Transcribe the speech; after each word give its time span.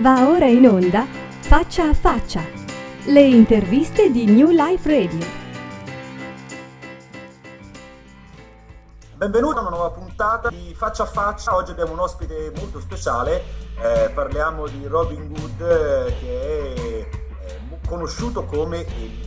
Va 0.00 0.28
ora 0.28 0.46
in 0.46 0.64
onda 0.64 1.04
Faccia 1.40 1.88
a 1.88 1.92
Faccia, 1.92 2.40
le 3.06 3.20
interviste 3.20 4.12
di 4.12 4.26
New 4.26 4.50
Life 4.50 4.88
Radio. 4.88 5.26
Benvenuti 9.16 9.58
a 9.58 9.60
una 9.62 9.70
nuova 9.70 9.90
puntata 9.90 10.50
di 10.50 10.72
Faccia 10.76 11.02
a 11.02 11.06
Faccia. 11.06 11.56
Oggi 11.56 11.72
abbiamo 11.72 11.94
un 11.94 11.98
ospite 11.98 12.52
molto 12.58 12.78
speciale. 12.78 13.42
Eh, 13.82 14.10
parliamo 14.10 14.68
di 14.68 14.86
Robin 14.86 15.32
Hood, 15.36 15.60
eh, 15.62 16.14
che 16.20 16.74
è 16.74 17.08
eh, 17.08 17.08
conosciuto 17.84 18.44
come 18.44 18.78
il 18.78 19.26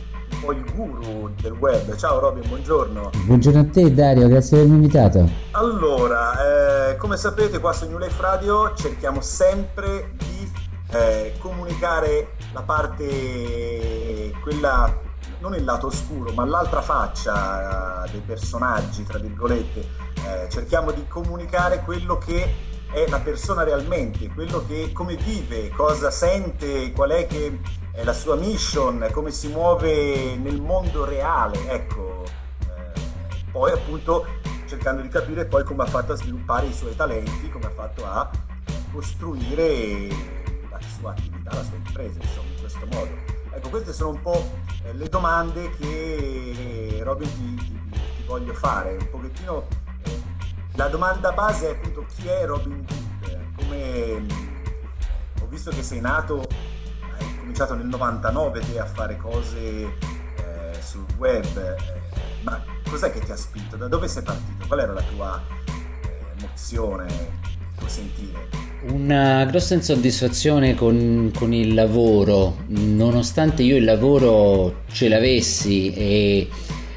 il 0.50 0.72
guru 0.74 1.30
del 1.40 1.52
web. 1.52 1.94
Ciao 1.94 2.18
Robin, 2.18 2.42
buongiorno. 2.48 3.10
Buongiorno 3.26 3.60
a 3.60 3.64
te 3.64 3.94
Dario, 3.94 4.26
grazie 4.26 4.56
per 4.56 4.66
avermi 4.66 4.84
invitato. 4.84 5.30
Allora, 5.52 6.88
eh, 6.90 6.96
come 6.96 7.16
sapete 7.16 7.60
qua 7.60 7.72
su 7.72 7.86
New 7.88 7.98
Life 7.98 8.20
Radio 8.20 8.74
cerchiamo 8.74 9.20
sempre 9.20 10.14
di 10.16 10.50
eh, 10.92 11.34
comunicare 11.38 12.34
la 12.52 12.62
parte, 12.62 14.32
quella, 14.42 14.94
non 15.40 15.54
il 15.54 15.64
lato 15.64 15.86
oscuro, 15.86 16.32
ma 16.32 16.44
l'altra 16.44 16.82
faccia 16.82 18.06
dei 18.10 18.20
personaggi, 18.20 19.04
tra 19.04 19.18
virgolette. 19.18 20.10
Eh, 20.24 20.48
cerchiamo 20.50 20.92
di 20.92 21.06
comunicare 21.08 21.82
quello 21.82 22.18
che 22.18 22.70
è 22.92 23.08
la 23.08 23.20
persona 23.20 23.62
realmente, 23.62 24.28
quello 24.28 24.64
che 24.66 24.92
come 24.92 25.16
vive, 25.16 25.70
cosa 25.70 26.10
sente, 26.10 26.92
qual 26.92 27.10
è 27.10 27.26
è 27.94 28.04
la 28.04 28.12
sua 28.12 28.36
mission, 28.36 29.06
come 29.12 29.30
si 29.30 29.48
muove 29.48 30.36
nel 30.36 30.60
mondo 30.60 31.04
reale, 31.04 31.68
ecco. 31.68 32.24
Eh, 32.60 33.50
poi 33.50 33.72
appunto 33.72 34.26
cercando 34.66 35.02
di 35.02 35.08
capire 35.08 35.44
poi 35.44 35.64
come 35.64 35.82
ha 35.82 35.86
fatto 35.86 36.12
a 36.12 36.16
sviluppare 36.16 36.66
i 36.66 36.72
suoi 36.72 36.96
talenti, 36.96 37.50
come 37.50 37.66
ha 37.66 37.70
fatto 37.70 38.06
a 38.06 38.30
costruire 38.90 40.41
sua 41.02 41.10
attività, 41.10 41.52
la 41.52 41.64
sua 41.64 41.76
impresa, 41.76 42.18
insomma, 42.20 42.48
in 42.48 42.60
questo 42.60 42.86
modo. 42.86 43.10
Ecco, 43.50 43.68
queste 43.68 43.92
sono 43.92 44.10
un 44.10 44.22
po' 44.22 44.50
eh, 44.84 44.94
le 44.94 45.08
domande 45.08 45.70
che 45.76 47.00
Robin 47.02 47.28
ti, 47.28 47.54
ti, 47.56 47.80
ti 47.90 48.22
voglio 48.24 48.54
fare, 48.54 48.96
un 48.96 49.10
pochettino 49.10 49.66
eh, 50.04 50.22
la 50.74 50.86
domanda 50.86 51.32
base 51.32 51.68
è 51.68 51.70
appunto 51.72 52.06
chi 52.14 52.28
è 52.28 52.46
Robin 52.46 52.72
Hood? 52.72 53.00
Come 53.56 54.26
ho 55.40 55.46
visto 55.48 55.70
che 55.70 55.82
sei 55.82 56.00
nato 56.00 56.46
cominciato 57.38 57.74
nel 57.74 57.86
99 57.86 58.60
te 58.60 58.78
a 58.78 58.86
fare 58.86 59.16
cose 59.16 59.58
eh, 59.58 60.78
sul 60.80 61.04
web, 61.18 61.44
eh, 61.56 61.76
ma 62.42 62.62
cos'è 62.88 63.12
che 63.12 63.20
ti 63.20 63.30
ha 63.30 63.36
spinto? 63.36 63.76
Da 63.76 63.88
dove 63.88 64.08
sei 64.08 64.22
partito? 64.22 64.66
Qual 64.66 64.78
era 64.78 64.92
la 64.92 65.02
tua 65.02 65.42
eh, 65.66 66.38
emozione, 66.38 67.06
il 67.06 67.74
tuo 67.76 67.88
sentire? 67.88 68.61
Una 68.84 69.44
grossa 69.44 69.74
insoddisfazione 69.74 70.74
con, 70.74 71.30
con, 71.32 71.52
il 71.52 71.72
lavoro, 71.72 72.64
nonostante 72.66 73.62
io 73.62 73.76
il 73.76 73.84
lavoro 73.84 74.82
ce 74.90 75.08
l'avessi 75.08 75.92
e 75.94 76.48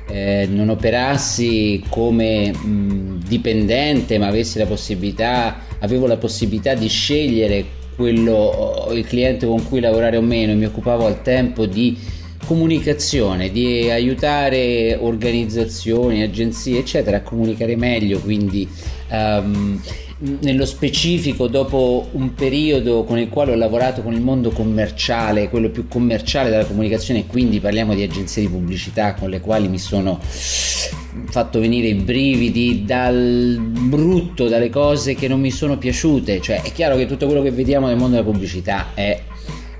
eh, 0.07 0.47
non 0.49 0.69
operassi 0.69 1.83
come 1.87 2.51
mh, 2.51 3.25
dipendente, 3.27 4.17
ma 4.17 4.27
avessi 4.27 4.57
la 4.57 4.65
possibilità, 4.65 5.59
avevo 5.77 6.07
la 6.07 6.17
possibilità 6.17 6.73
di 6.73 6.87
scegliere 6.87 7.65
quello, 7.95 8.87
il 8.91 9.05
cliente 9.05 9.45
con 9.45 9.63
cui 9.63 9.79
lavorare 9.79 10.17
o 10.17 10.21
meno, 10.21 10.55
mi 10.55 10.65
occupavo 10.65 11.05
al 11.05 11.21
tempo 11.21 11.67
di 11.67 11.95
comunicazione, 12.47 13.51
di 13.51 13.91
aiutare 13.91 14.97
organizzazioni, 14.99 16.23
agenzie, 16.23 16.79
eccetera, 16.79 17.17
a 17.17 17.21
comunicare 17.21 17.75
meglio, 17.75 18.19
quindi 18.19 18.67
um, 19.11 19.79
nello 20.41 20.65
specifico 20.65 21.47
dopo 21.47 22.09
un 22.11 22.33
periodo 22.33 23.03
con 23.03 23.17
il 23.17 23.29
quale 23.29 23.51
ho 23.51 23.55
lavorato 23.55 24.01
con 24.01 24.13
il 24.13 24.21
mondo 24.21 24.49
commerciale, 24.49 25.49
quello 25.49 25.69
più 25.69 25.87
commerciale 25.87 26.49
della 26.49 26.65
comunicazione, 26.65 27.27
quindi 27.27 27.59
parliamo 27.59 27.93
di 27.93 28.03
agenzie 28.03 28.41
di 28.41 28.49
pubblicità 28.49 29.13
con 29.13 29.29
le 29.29 29.39
quali 29.39 29.67
mi 29.67 29.79
sono 29.79 30.19
fatto 30.21 31.59
venire 31.59 31.87
i 31.87 31.93
brividi 31.95 32.83
dal 32.85 33.59
brutto, 33.59 34.47
dalle 34.47 34.69
cose 34.69 35.15
che 35.15 35.27
non 35.27 35.39
mi 35.39 35.51
sono 35.51 35.77
piaciute, 35.77 36.41
cioè 36.41 36.61
è 36.61 36.71
chiaro 36.71 36.95
che 36.95 37.05
tutto 37.05 37.25
quello 37.25 37.41
che 37.41 37.51
vediamo 37.51 37.87
nel 37.87 37.97
mondo 37.97 38.17
della 38.17 38.29
pubblicità 38.29 38.93
è 38.93 39.21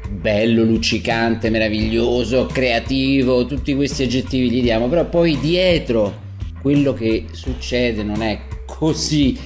bello, 0.09 0.64
luccicante, 0.64 1.50
meraviglioso, 1.50 2.46
creativo, 2.46 3.46
tutti 3.46 3.75
questi 3.75 4.03
aggettivi 4.03 4.50
gli 4.50 4.62
diamo, 4.62 4.88
però 4.88 5.06
poi 5.06 5.40
dietro 5.40 6.24
quello 6.62 6.94
che 6.94 7.25
succede 7.31 8.03
non 8.03 8.22
è 8.22 8.42
così 8.66 9.38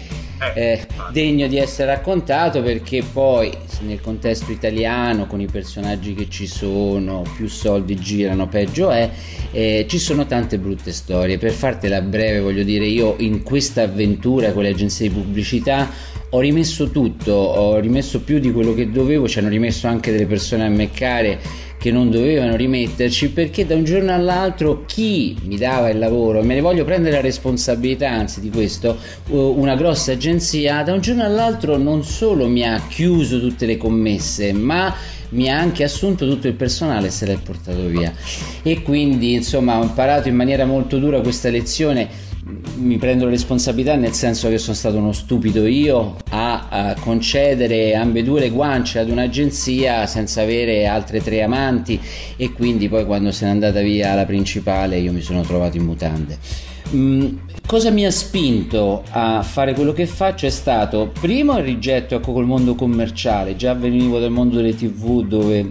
eh, 0.54 0.62
eh 0.62 0.88
degno 1.12 1.48
di 1.48 1.58
essere 1.58 1.94
raccontato 1.94 2.62
perché 2.62 3.04
poi 3.04 3.52
nel 3.82 4.00
contesto 4.02 4.52
italiano 4.52 5.26
con 5.26 5.42
i 5.42 5.48
personaggi 5.48 6.14
che 6.14 6.30
ci 6.30 6.46
sono 6.46 7.24
più 7.36 7.48
soldi 7.48 7.96
girano 7.96 8.48
peggio 8.48 8.90
è 8.90 9.10
eh, 9.52 9.86
ci 9.88 9.98
sono 9.98 10.26
tante 10.26 10.58
brutte 10.60 10.92
storie. 10.92 11.38
Per 11.38 11.52
fartela 11.52 12.02
breve 12.02 12.40
voglio 12.40 12.64
dire 12.64 12.86
io 12.86 13.16
in 13.20 13.44
questa 13.44 13.84
avventura 13.84 14.52
con 14.52 14.64
le 14.64 14.70
agenzie 14.70 15.08
di 15.08 15.14
pubblicità 15.14 15.90
ho 16.32 16.40
rimesso 16.40 16.92
tutto 16.92 17.32
ho 17.32 17.80
rimesso 17.80 18.22
più 18.22 18.38
di 18.38 18.52
quello 18.52 18.76
che 18.76 18.92
dovevo 18.92 19.28
ci 19.28 19.40
hanno 19.40 19.50
rimesso 19.50 19.88
anche 19.88 20.12
delle 20.12 20.28
persone 20.28 20.64
a 20.64 20.70
meccare 20.70 21.40
che 21.80 21.92
non 21.92 22.12
dovevano 22.12 22.58
rimetterci 22.58 23.30
perché 23.30 23.66
da 23.66 23.74
un 23.74 23.86
giorno 23.86 24.14
all'altro 24.14 24.84
chi 24.86 25.36
mi 25.46 25.58
dava 25.58 25.90
il 25.90 25.98
lavoro, 25.98 26.40
e 26.40 26.44
me 26.44 26.56
ne 26.56 26.62
voglio 26.62 26.84
prendere 26.84 27.16
la 27.16 27.22
responsabilità 27.22 28.12
anzi 28.12 28.42
di 28.42 28.50
questo, 28.50 28.98
una 29.30 29.76
grossa 29.76 30.12
agenzia, 30.12 30.84
da 30.84 30.92
un 30.92 31.00
giorno 31.00 31.24
all'altro 31.24 31.78
non 31.78 32.04
solo 32.04 32.50
mi 32.50 32.68
ha 32.68 32.86
chiuso 32.88 33.40
tutte 33.40 33.66
le 33.66 33.78
commesse, 33.78 34.52
ma 34.52 34.94
mi 35.30 35.50
ha 35.50 35.58
anche 35.58 35.84
assunto 35.84 36.28
tutto 36.28 36.48
il 36.48 36.54
personale 36.54 37.08
e 37.08 37.12
se 37.12 37.26
l'è 37.26 37.38
portato 37.42 37.86
via. 37.86 38.12
E 38.62 38.82
quindi 38.82 39.34
insomma 39.34 39.80
ho 39.80 39.84
imparato 39.84 40.28
in 40.28 40.36
maniera 40.36 40.66
molto 40.66 40.98
dura 40.98 41.22
questa 41.22 41.50
lezione 41.50 42.28
mi 42.76 42.98
prendo 42.98 43.26
la 43.26 43.32
responsabilità 43.32 43.96
nel 43.96 44.14
senso 44.14 44.50
che 44.50 44.58
sono 44.58 44.76
stato 44.76 44.98
uno 44.98 45.12
stupido 45.12 45.66
io 45.66 46.16
a, 46.30 46.68
a, 46.70 46.96
concedere 47.00 47.96
ambedue 47.96 48.40
le 48.40 48.50
guance 48.50 49.00
ad 49.00 49.10
un'agenzia 49.10 50.06
senza 50.06 50.42
avere 50.42 50.88
altre 50.88 51.22
tre 51.22 51.44
amanti 51.44 52.00
e 52.36 52.52
quindi 52.52 52.90
poi 52.90 53.06
quando 53.06 53.32
se 53.32 53.46
n'è 53.46 53.52
andata 53.52 53.82
via 53.82 54.16
la 54.16 54.26
principale 54.26 54.98
io 54.98 55.12
mi 55.12 55.22
sono 55.22 55.42
trovato 55.42 55.78
in 55.78 55.86
mutande. 55.86 56.38
Mm, 56.92 57.36
cosa 57.68 57.92
mi 57.92 58.04
ha 58.04 58.10
spinto 58.10 59.04
a 59.12 59.44
fare 59.44 59.76
quello 59.76 59.94
che 59.94 60.08
faccio 60.08 60.48
è 60.48 60.50
stato 60.50 61.12
primo 61.20 61.56
il 61.60 61.64
rigetto 61.64 62.16
ecco 62.16 62.32
col 62.32 62.46
mondo 62.46 62.74
commerciale, 62.74 63.56
già 63.56 63.76
venivo 63.76 64.18
dal 64.18 64.32
mondo 64.32 64.56
delle 64.56 64.76
tv 64.76 65.24
dove 65.24 65.70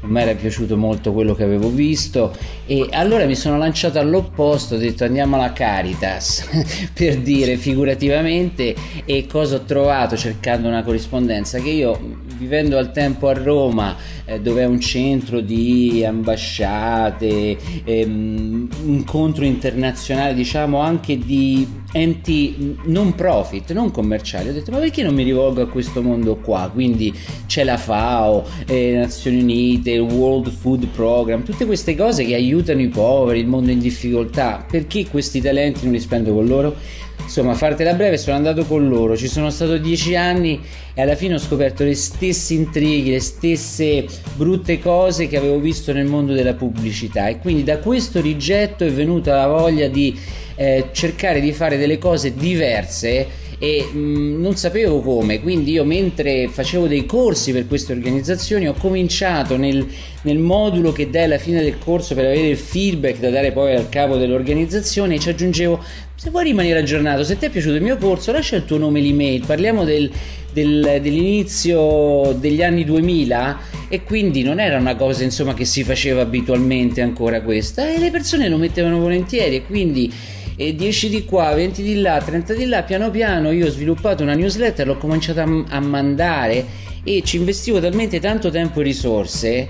non 0.00 0.10
mi 0.10 0.20
era 0.20 0.34
piaciuto 0.34 0.76
molto 0.76 1.12
quello 1.12 1.34
che 1.34 1.42
avevo 1.42 1.70
visto 1.70 2.34
e 2.66 2.88
allora 2.92 3.24
mi 3.26 3.34
sono 3.34 3.58
lanciato 3.58 3.98
all'opposto, 3.98 4.76
ho 4.76 4.78
detto 4.78 5.04
andiamo 5.04 5.36
alla 5.36 5.52
Caritas 5.52 6.46
per 6.94 7.18
dire 7.18 7.56
figurativamente 7.56 8.74
e 9.04 9.26
cosa 9.26 9.56
ho 9.56 9.62
trovato 9.62 10.16
cercando 10.16 10.68
una 10.68 10.82
corrispondenza 10.82 11.58
che 11.58 11.70
io 11.70 12.26
vivendo 12.36 12.78
al 12.78 12.92
tempo 12.92 13.28
a 13.28 13.32
Roma 13.32 13.96
eh, 14.24 14.40
dove 14.40 14.62
è 14.62 14.66
un 14.66 14.80
centro 14.80 15.40
di 15.40 16.04
ambasciate, 16.06 17.56
ehm, 17.84 18.68
incontro 18.84 19.44
internazionale 19.44 20.34
diciamo 20.34 20.78
anche 20.78 21.18
di 21.18 21.66
enti 21.92 22.76
non 22.84 23.14
profit, 23.14 23.72
non 23.72 23.90
commerciali. 23.90 24.50
Ho 24.50 24.52
detto 24.52 24.70
ma 24.70 24.78
perché 24.78 25.02
non 25.02 25.14
mi 25.14 25.22
rivolgo 25.22 25.62
a 25.62 25.68
questo 25.68 26.02
mondo 26.02 26.36
qua? 26.36 26.70
Quindi 26.72 27.12
c'è 27.46 27.64
la 27.64 27.76
FAO, 27.76 28.44
eh, 28.66 28.96
Nazioni 28.96 29.40
Unite, 29.40 29.87
il 29.92 30.00
World 30.00 30.50
Food 30.50 30.86
Program, 30.88 31.42
tutte 31.42 31.66
queste 31.66 31.94
cose 31.96 32.24
che 32.24 32.34
aiutano 32.34 32.80
i 32.80 32.88
poveri, 32.88 33.40
il 33.40 33.46
mondo 33.46 33.70
in 33.70 33.78
difficoltà. 33.78 34.64
Perché 34.70 35.06
questi 35.06 35.40
talenti 35.40 35.84
non 35.84 35.92
li 35.92 36.00
spendo 36.00 36.32
con 36.32 36.46
loro? 36.46 36.76
Insomma, 37.20 37.54
fartela 37.54 37.92
breve, 37.92 38.16
sono 38.16 38.36
andato 38.36 38.64
con 38.64 38.88
loro, 38.88 39.16
ci 39.16 39.28
sono 39.28 39.50
stato 39.50 39.76
dieci 39.76 40.16
anni 40.16 40.60
e 40.94 41.02
alla 41.02 41.14
fine 41.14 41.34
ho 41.34 41.38
scoperto 41.38 41.84
le 41.84 41.94
stesse 41.94 42.54
intrighi, 42.54 43.10
le 43.10 43.20
stesse 43.20 44.06
brutte 44.34 44.78
cose 44.78 45.28
che 45.28 45.36
avevo 45.36 45.58
visto 45.58 45.92
nel 45.92 46.06
mondo 46.06 46.32
della 46.32 46.54
pubblicità 46.54 47.28
e 47.28 47.38
quindi 47.38 47.64
da 47.64 47.78
questo 47.78 48.22
rigetto 48.22 48.84
è 48.84 48.90
venuta 48.90 49.36
la 49.36 49.46
voglia 49.46 49.88
di 49.88 50.18
eh, 50.54 50.86
cercare 50.92 51.40
di 51.40 51.52
fare 51.52 51.76
delle 51.76 51.98
cose 51.98 52.34
diverse 52.34 53.26
e 53.58 53.88
mh, 53.92 53.98
mm, 53.98 54.40
non 54.40 54.56
sapevo 54.56 55.00
come, 55.00 55.40
quindi 55.40 55.72
io 55.72 55.84
mentre 55.84 56.48
facevo 56.48 56.86
dei 56.86 57.04
corsi 57.06 57.52
per 57.52 57.66
queste 57.66 57.92
organizzazioni 57.92 58.68
ho 58.68 58.74
cominciato 58.74 59.56
nel, 59.56 59.86
nel 60.22 60.38
modulo 60.38 60.92
che 60.92 61.10
dai 61.10 61.24
alla 61.24 61.38
fine 61.38 61.62
del 61.62 61.78
corso 61.78 62.14
per 62.14 62.26
avere 62.26 62.48
il 62.48 62.56
feedback 62.56 63.18
da 63.18 63.30
dare 63.30 63.52
poi 63.52 63.74
al 63.74 63.88
capo 63.88 64.16
dell'organizzazione 64.16 65.16
e 65.16 65.18
ci 65.18 65.28
aggiungevo 65.28 65.82
se 66.14 66.30
vuoi 66.30 66.44
rimanere 66.44 66.80
aggiornato, 66.80 67.22
se 67.22 67.38
ti 67.38 67.46
è 67.46 67.48
piaciuto 67.48 67.76
il 67.76 67.82
mio 67.82 67.96
corso 67.96 68.32
lascia 68.32 68.56
il 68.56 68.64
tuo 68.64 68.76
nome 68.76 68.98
e 68.98 69.02
l'email, 69.02 69.46
parliamo 69.46 69.84
del, 69.84 70.10
del, 70.52 70.98
dell'inizio 71.00 72.36
degli 72.36 72.60
anni 72.60 72.84
2000 72.84 73.58
e 73.88 74.02
quindi 74.02 74.42
non 74.42 74.58
era 74.58 74.78
una 74.78 74.96
cosa 74.96 75.22
insomma 75.22 75.54
che 75.54 75.64
si 75.64 75.84
faceva 75.84 76.22
abitualmente 76.22 77.02
ancora 77.02 77.40
questa 77.40 77.88
e 77.88 78.00
le 78.00 78.10
persone 78.10 78.48
lo 78.48 78.56
mettevano 78.56 78.98
volentieri 78.98 79.56
e 79.56 79.62
quindi 79.62 80.12
e 80.60 80.74
10 80.74 81.08
di 81.08 81.24
qua, 81.24 81.54
20 81.54 81.84
di 81.84 82.00
là, 82.00 82.20
30 82.20 82.52
di 82.54 82.64
là, 82.64 82.82
piano 82.82 83.12
piano 83.12 83.52
io 83.52 83.66
ho 83.66 83.70
sviluppato 83.70 84.24
una 84.24 84.34
newsletter, 84.34 84.88
l'ho 84.88 84.98
cominciato 84.98 85.40
a, 85.68 85.78
mandare 85.78 86.66
e 87.04 87.22
ci 87.24 87.36
investivo 87.36 87.78
talmente 87.78 88.18
tanto 88.18 88.50
tempo 88.50 88.80
e 88.80 88.82
risorse 88.82 89.68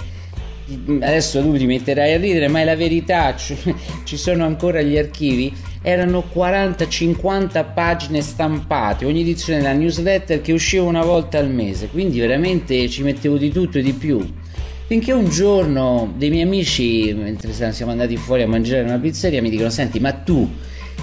adesso 1.00 1.43
tu 1.43 1.56
ti 1.58 1.67
metterai 1.67 2.14
a 2.14 2.17
ridere, 2.17 2.49
ma 2.49 2.61
è 2.61 2.64
la 2.64 2.75
verità, 2.75 3.35
ci 3.37 4.17
sono 4.17 4.46
ancora 4.46 4.81
gli 4.81 4.96
archivi, 4.96 5.52
erano 5.82 6.25
40-50 6.35 7.67
pagine 7.75 8.23
stampate, 8.23 9.05
ogni 9.05 9.20
edizione 9.20 9.61
della 9.61 9.75
newsletter 9.75 10.40
che 10.40 10.52
usciva 10.52 10.85
una 10.85 11.05
volta 11.05 11.38
al 11.38 11.50
mese, 11.50 11.88
quindi 11.88 12.19
veramente 12.19 12.88
ci 12.88 13.02
mettevo 13.02 13.37
di 13.37 13.50
tutto 13.50 13.76
e 13.76 13.82
di 13.82 13.93
più. 13.93 14.26
Finché 14.87 15.12
un 15.12 15.29
giorno 15.29 16.14
dei 16.17 16.31
miei 16.31 16.44
amici, 16.44 17.12
mentre 17.14 17.52
siamo 17.52 17.90
andati 17.90 18.17
fuori 18.17 18.40
a 18.40 18.49
mangiare 18.49 18.85
una 18.85 18.99
pizzeria, 18.99 19.43
mi 19.43 19.50
dicono: 19.50 19.69
Senti, 19.69 20.00
ma 20.00 20.12
tu 20.12 20.50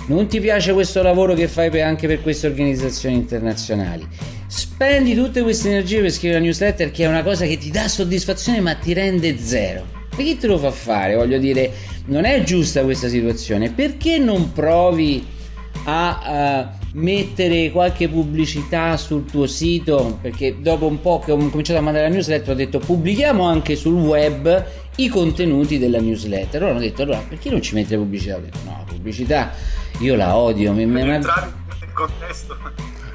non 0.08 0.28
ti 0.28 0.40
piace 0.40 0.74
questo 0.74 1.02
lavoro 1.02 1.34
che 1.34 1.48
fai 1.48 1.82
anche 1.82 2.08
per 2.08 2.22
queste 2.22 2.48
organizzazioni 2.48 3.16
internazionali? 3.16 4.08
Spendi 4.48 5.16
tutte 5.16 5.42
queste 5.42 5.70
energie 5.70 6.02
per 6.02 6.12
scrivere 6.12 6.40
la 6.40 6.46
newsletter, 6.46 6.92
che 6.92 7.06
è 7.06 7.08
una 7.08 7.24
cosa 7.24 7.46
che 7.46 7.58
ti 7.58 7.72
dà 7.72 7.88
soddisfazione, 7.88 8.60
ma 8.60 8.76
ti 8.76 8.94
rende 8.94 9.38
zero. 9.40 9.86
E 10.16 10.24
chi 10.24 10.38
te 10.38 10.48
lo 10.48 10.58
fa 10.58 10.72
fare? 10.72 11.16
Voglio 11.16 11.40
dire, 11.40 11.72
non 12.06 12.24
è 12.26 12.44
giusta 12.44 12.84
questa 12.84 13.08
situazione. 13.08 13.72
Perché 13.72 14.18
non 14.18 14.52
provi 14.52 15.26
a. 15.86 16.72
Uh, 16.82 16.84
mettere 16.96 17.72
qualche 17.72 18.08
pubblicità 18.08 18.96
sul 18.96 19.26
tuo 19.26 19.48
sito 19.48 20.18
perché 20.22 20.56
dopo 20.62 20.86
un 20.86 21.02
po' 21.02 21.20
che 21.20 21.32
ho 21.32 21.36
cominciato 21.36 21.80
a 21.80 21.82
mandare 21.82 22.08
la 22.08 22.14
newsletter 22.14 22.52
ho 22.52 22.56
detto 22.56 22.80
pubblichiamo 22.80 23.44
anche 23.44 23.76
sul 23.76 23.96
web 23.96 24.66
i 24.98 25.08
contenuti 25.08 25.78
della 25.78 26.00
newsletter. 26.00 26.62
Allora 26.62 26.72
hanno 26.72 26.86
detto 26.86 27.02
allora 27.02 27.24
perché 27.28 27.50
non 27.50 27.62
ci 27.62 27.76
mette 27.76 27.98
pubblicità? 27.98 28.36
Ho 28.36 28.40
detto 28.40 28.60
no 28.64 28.84
la 28.86 28.92
pubblicità 28.92 29.52
io 30.00 30.16
la 30.16 30.36
odio 30.36 30.74
mi, 30.74 30.86
mi, 30.86 31.04
mi... 31.04 31.22
contesto. 31.94 32.58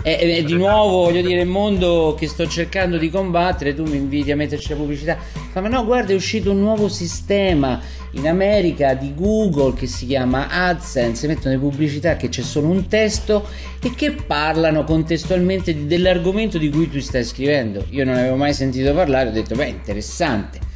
E, 0.03 0.39
e, 0.39 0.45
di 0.45 0.55
nuovo 0.55 1.03
voglio 1.03 1.21
dire 1.21 1.43
il 1.43 1.47
mondo 1.47 2.17
che 2.19 2.27
sto 2.27 2.49
cercando 2.49 2.97
di 2.97 3.11
combattere 3.11 3.75
tu 3.75 3.85
mi 3.85 3.97
inviti 3.97 4.31
a 4.31 4.37
metterci 4.37 4.71
la 4.71 4.77
pubblicità. 4.77 5.19
Fa 5.53 5.61
ma 5.61 5.69
no 5.69 5.85
guarda 5.85 6.13
è 6.13 6.15
uscito 6.15 6.53
un 6.53 6.61
nuovo 6.61 6.89
sistema 6.89 7.79
in 8.13 8.27
America 8.27 8.95
di 8.95 9.15
Google 9.15 9.75
che 9.75 9.87
si 9.87 10.07
chiama 10.07 10.49
AdSense 10.49 11.27
mettono 11.27 11.55
le 11.55 11.61
pubblicità 11.61 12.17
che 12.17 12.31
c'è 12.31 12.41
solo 12.41 12.69
un 12.69 12.87
testo 12.87 13.47
e 13.83 13.95
che 13.95 14.13
parlano 14.13 14.85
contestualmente 14.85 15.87
dell'argomento 15.87 16.57
di 16.57 16.71
cui 16.71 16.89
tu 16.89 16.99
stai 17.01 17.25
scrivendo. 17.25 17.85
Io 17.91 18.07
non 18.07 18.17
avevo 18.17 18.37
mai 18.37 18.55
sentito 18.55 18.95
parlare 18.95 19.29
ho 19.29 19.33
detto 19.33 19.55
beh 19.55 19.67
interessante 19.67 20.69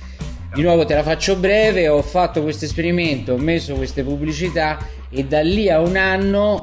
di 0.54 0.62
nuovo 0.62 0.84
te 0.84 0.94
la 0.94 1.02
faccio 1.02 1.36
breve 1.36 1.88
ho 1.88 2.00
fatto 2.00 2.42
questo 2.42 2.64
esperimento 2.64 3.32
ho 3.32 3.38
messo 3.38 3.74
queste 3.74 4.04
pubblicità 4.04 4.78
e 5.10 5.24
da 5.24 5.40
lì 5.40 5.68
a 5.68 5.80
un 5.80 5.96
anno 5.96 6.62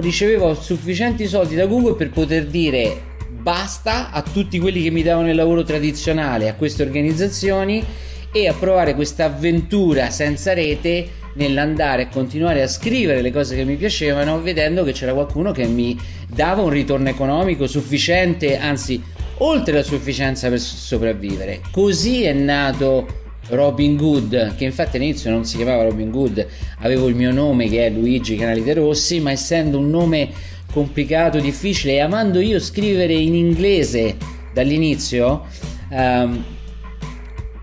ricevevo 0.00 0.54
sufficienti 0.54 1.26
soldi 1.26 1.54
da 1.54 1.66
Google 1.66 1.94
per 1.94 2.10
poter 2.10 2.46
dire 2.46 3.10
basta 3.42 4.10
a 4.10 4.22
tutti 4.22 4.58
quelli 4.58 4.82
che 4.82 4.90
mi 4.90 5.02
davano 5.02 5.28
il 5.28 5.34
lavoro 5.34 5.64
tradizionale, 5.64 6.48
a 6.48 6.54
queste 6.54 6.82
organizzazioni 6.82 7.84
e 8.32 8.48
a 8.48 8.54
provare 8.54 8.94
questa 8.94 9.24
avventura 9.24 10.10
senza 10.10 10.52
rete 10.52 11.20
nell'andare 11.34 12.04
a 12.04 12.08
continuare 12.08 12.62
a 12.62 12.68
scrivere 12.68 13.20
le 13.20 13.32
cose 13.32 13.56
che 13.56 13.64
mi 13.64 13.76
piacevano 13.76 14.40
vedendo 14.40 14.84
che 14.84 14.92
c'era 14.92 15.12
qualcuno 15.12 15.50
che 15.50 15.66
mi 15.66 15.98
dava 16.28 16.62
un 16.62 16.70
ritorno 16.70 17.08
economico 17.08 17.66
sufficiente, 17.66 18.58
anzi 18.58 19.02
oltre 19.42 19.74
la 19.74 19.82
sufficienza 19.82 20.48
per 20.48 20.60
sopravvivere. 20.60 21.60
Così 21.70 22.22
è 22.22 22.32
nato 22.32 23.20
Robin 23.48 23.96
Good, 23.96 24.54
che 24.54 24.64
infatti 24.64 24.96
all'inizio 24.96 25.30
non 25.30 25.44
si 25.44 25.56
chiamava 25.56 25.82
Robin 25.82 26.10
Good, 26.10 26.46
avevo 26.78 27.08
il 27.08 27.16
mio 27.16 27.32
nome 27.32 27.68
che 27.68 27.86
è 27.86 27.90
Luigi 27.90 28.36
Canali 28.36 28.62
De 28.62 28.74
Rossi, 28.74 29.20
ma 29.20 29.32
essendo 29.32 29.78
un 29.78 29.90
nome 29.90 30.30
complicato, 30.72 31.38
difficile 31.38 31.94
e 31.94 32.00
amando 32.00 32.40
io 32.40 32.58
scrivere 32.58 33.12
in 33.14 33.34
inglese 33.34 34.16
dall'inizio, 34.54 35.44
um, 35.90 36.44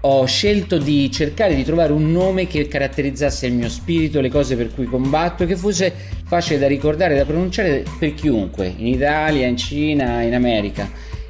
ho 0.01 0.25
scelto 0.25 0.77
di 0.77 1.11
cercare 1.11 1.55
di 1.55 1.63
trovare 1.63 1.91
un 1.91 2.11
nome 2.11 2.47
che 2.47 2.67
caratterizzasse 2.67 3.47
il 3.47 3.53
mio 3.53 3.69
spirito, 3.69 4.21
le 4.21 4.29
cose 4.29 4.55
per 4.55 4.73
cui 4.73 4.85
combatto, 4.85 5.45
che 5.45 5.55
fosse 5.55 5.93
facile 6.25 6.59
da 6.59 6.67
ricordare 6.67 7.15
e 7.15 7.17
da 7.17 7.25
pronunciare 7.25 7.83
per 7.97 8.13
chiunque, 8.13 8.73
in 8.77 8.87
Italia, 8.87 9.47
in 9.47 9.57
Cina, 9.57 10.21
in 10.21 10.33
America. 10.33 10.89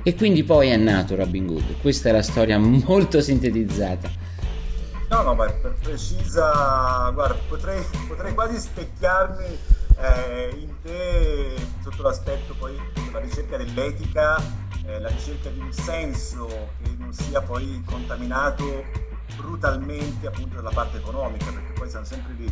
E 0.10 0.16
quindi 0.16 0.44
poi 0.44 0.70
è 0.70 0.76
nato 0.76 1.16
Robin 1.16 1.46
Good. 1.46 1.82
Questa 1.82 2.10
è 2.10 2.12
la 2.12 2.24
storia 2.24 2.58
molto 2.58 3.22
sintetizzata. 3.22 4.10
No, 5.08 5.22
no, 5.22 5.36
ma 5.36 5.46
per 5.46 5.76
precisa, 5.80 7.12
guarda, 7.14 7.40
potrei, 7.48 7.86
potrei 8.08 8.34
quasi 8.34 8.58
specchiarmi 8.58 9.46
eh, 10.00 10.56
in 10.58 10.74
te 10.82 11.54
sotto 11.84 12.02
l'aspetto 12.02 12.56
poi 12.58 12.76
della 13.06 13.20
ricerca 13.20 13.58
dell'etica, 13.58 14.38
eh, 14.88 15.00
la 15.00 15.10
ricerca 15.10 15.50
di 15.50 15.60
un 15.60 15.72
senso 15.72 16.48
che 16.82 16.90
non 16.98 17.14
sia 17.14 17.42
poi 17.42 17.80
contaminato 17.86 18.86
brutalmente 19.36 20.26
appunto 20.26 20.56
dalla 20.56 20.72
parte 20.74 20.98
economica, 20.98 21.52
perché 21.52 21.74
poi 21.74 21.88
siamo 21.88 22.06
sempre 22.06 22.34
lì. 22.34 22.46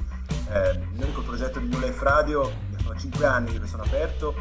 Eh, 0.53 0.80
noi 0.92 1.12
col 1.12 1.24
progetto 1.24 1.57
di 1.57 1.69
New 1.69 1.80
Life 1.80 2.03
Radio, 2.03 2.51
sono 2.83 3.00
cinque 3.00 3.25
anni 3.25 3.60
che 3.60 3.65
sono 3.65 3.81
aperto 3.81 4.36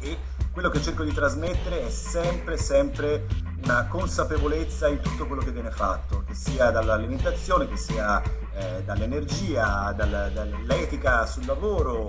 e 0.00 0.18
quello 0.56 0.70
che 0.70 0.80
cerco 0.80 1.04
di 1.04 1.12
trasmettere 1.12 1.84
è 1.84 1.90
sempre, 1.90 2.56
sempre 2.56 3.26
una 3.62 3.86
consapevolezza 3.88 4.88
in 4.88 5.00
tutto 5.00 5.26
quello 5.26 5.42
che 5.42 5.50
viene 5.50 5.70
fatto, 5.70 6.24
che 6.26 6.32
sia 6.32 6.70
dall'alimentazione, 6.70 7.68
che 7.68 7.76
sia 7.76 8.22
eh, 8.54 8.82
dall'energia, 8.82 9.92
dal, 9.94 10.30
dall'etica 10.32 11.26
sul 11.26 11.44
lavoro. 11.44 12.08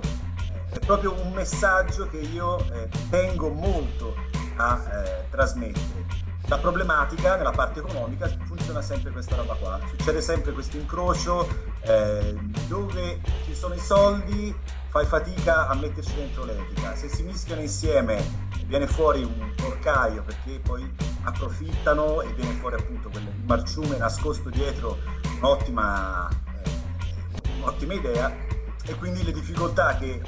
È 0.70 0.80
proprio 0.80 1.12
un 1.22 1.34
messaggio 1.34 2.08
che 2.08 2.20
io 2.20 2.60
eh, 2.72 2.88
tengo 3.10 3.50
molto 3.50 4.16
a 4.56 4.82
eh, 4.94 5.26
trasmettere. 5.30 6.06
La 6.48 6.58
problematica 6.58 7.36
nella 7.36 7.52
parte 7.52 7.80
economica 7.80 8.30
funziona 8.68 8.82
sempre 8.82 9.12
questa 9.12 9.36
roba 9.38 9.56
qua, 9.56 9.80
succede 9.88 10.20
sempre 10.20 10.52
questo 10.52 10.76
incrocio 10.76 11.48
eh, 11.82 12.36
dove 12.68 13.22
ci 13.46 13.56
sono 13.56 13.74
i 13.76 13.80
soldi, 13.80 14.54
fai 14.90 15.06
fatica 15.06 15.68
a 15.68 15.76
metterci 15.76 16.14
dentro 16.16 16.44
l'etica. 16.44 16.94
Se 16.96 17.08
si 17.08 17.24
mischiano 17.24 17.62
insieme 17.62 18.22
viene 18.66 18.86
fuori 18.86 19.24
un 19.24 19.54
porcaio 19.56 20.22
perché 20.24 20.60
poi 20.60 20.86
approfittano 21.24 22.22
e 22.22 22.34
viene 22.34 22.52
fuori 22.60 22.76
appunto 22.76 23.10
quel 23.10 23.32
marciume 23.46 23.98
nascosto 23.98 24.50
dietro 24.50 24.98
un'ottima, 25.38 26.28
eh, 26.30 27.50
un'ottima 27.60 27.94
idea 27.94 28.36
e 28.84 28.96
quindi 28.96 29.24
le 29.24 29.32
difficoltà 29.32 29.96
che 29.96 30.22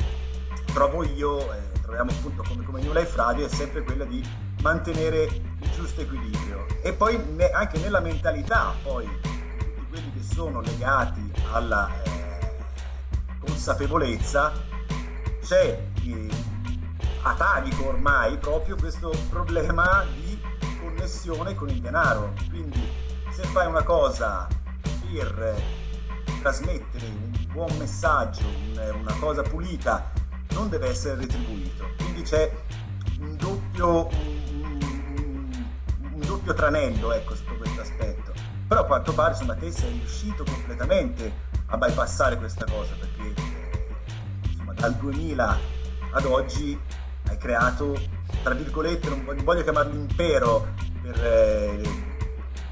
trovo 0.74 1.04
io, 1.04 1.52
eh, 1.54 1.72
troviamo 1.82 2.12
appunto 2.12 2.44
come, 2.48 2.64
come 2.64 2.82
New 2.82 2.94
Life 2.94 3.18
Radio, 3.18 3.46
è 3.46 3.50
sempre 3.50 3.84
quella 3.84 4.06
di 4.06 4.26
mantenere 4.62 5.24
il 5.24 5.72
giusto 5.72 6.02
equilibrio 6.02 6.66
e 6.82 6.94
poi 6.94 7.18
ne, 7.36 7.50
anche 7.52 7.78
nella 7.80 8.00
mentalità 8.00 8.74
poi 8.84 9.06
tutti 9.06 9.86
quelli 9.90 10.14
che 10.14 10.22
sono 10.22 10.62
legati 10.62 11.32
alla 11.52 11.90
eh, 12.04 12.64
consapevolezza 13.40 14.52
c'è 15.42 15.82
eh, 16.04 16.30
atavico 17.22 17.88
ormai 17.88 18.38
proprio 18.38 18.76
questo 18.76 19.12
problema 19.30 20.06
di 20.14 20.40
connessione 20.80 21.56
con 21.56 21.70
il 21.70 21.82
denaro. 21.82 22.34
Quindi 22.50 22.82
se 23.32 23.44
fai 23.44 23.68
una 23.68 23.84
cosa 23.84 24.48
per 24.82 25.62
trasmettere 26.42 27.06
un 27.06 27.32
buon 27.52 27.76
messaggio, 27.78 28.46
una 28.74 29.14
cosa 29.20 29.42
pulita, 29.42 30.12
non 30.52 30.70
deve 30.70 30.90
essere 30.90 31.16
retribuito. 31.16 31.90
Quindi 31.98 32.22
c'è 32.22 32.52
un 33.20 33.36
doppio, 33.38 34.10
un 36.20 36.28
doppio 36.28 36.54
tranello 36.54 37.14
ecco, 37.14 37.36
sotto 37.36 37.56
questo 37.56 37.82
aspetto. 37.82 38.34
Però 38.68 38.82
a 38.82 38.86
quanto 38.86 39.14
pare 39.14 39.32
insomma, 39.32 39.56
te 39.56 39.72
sei 39.72 39.92
riuscito 39.92 40.44
completamente 40.44 41.48
a 41.68 41.78
bypassare 41.78 42.38
questa 42.38 42.66
cosa 42.66 42.94
perché 43.00 43.42
insomma, 44.50 44.74
dal 44.74 44.96
2000 44.96 45.58
ad 46.12 46.26
oggi 46.26 46.80
hai 47.28 47.38
creato, 47.38 48.00
tra 48.44 48.54
virgolette, 48.54 49.10
non 49.10 49.44
voglio 49.44 49.64
chiamarlo 49.64 49.94
impero 49.96 50.68
per, 51.02 51.24
eh, 51.24 51.82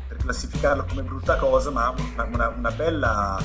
per 0.07 0.17
classificarlo 0.17 0.85
come 0.87 1.03
brutta 1.03 1.37
cosa, 1.37 1.69
ma 1.71 1.93
una, 2.27 2.49
una, 2.49 2.71
bella 2.71 3.39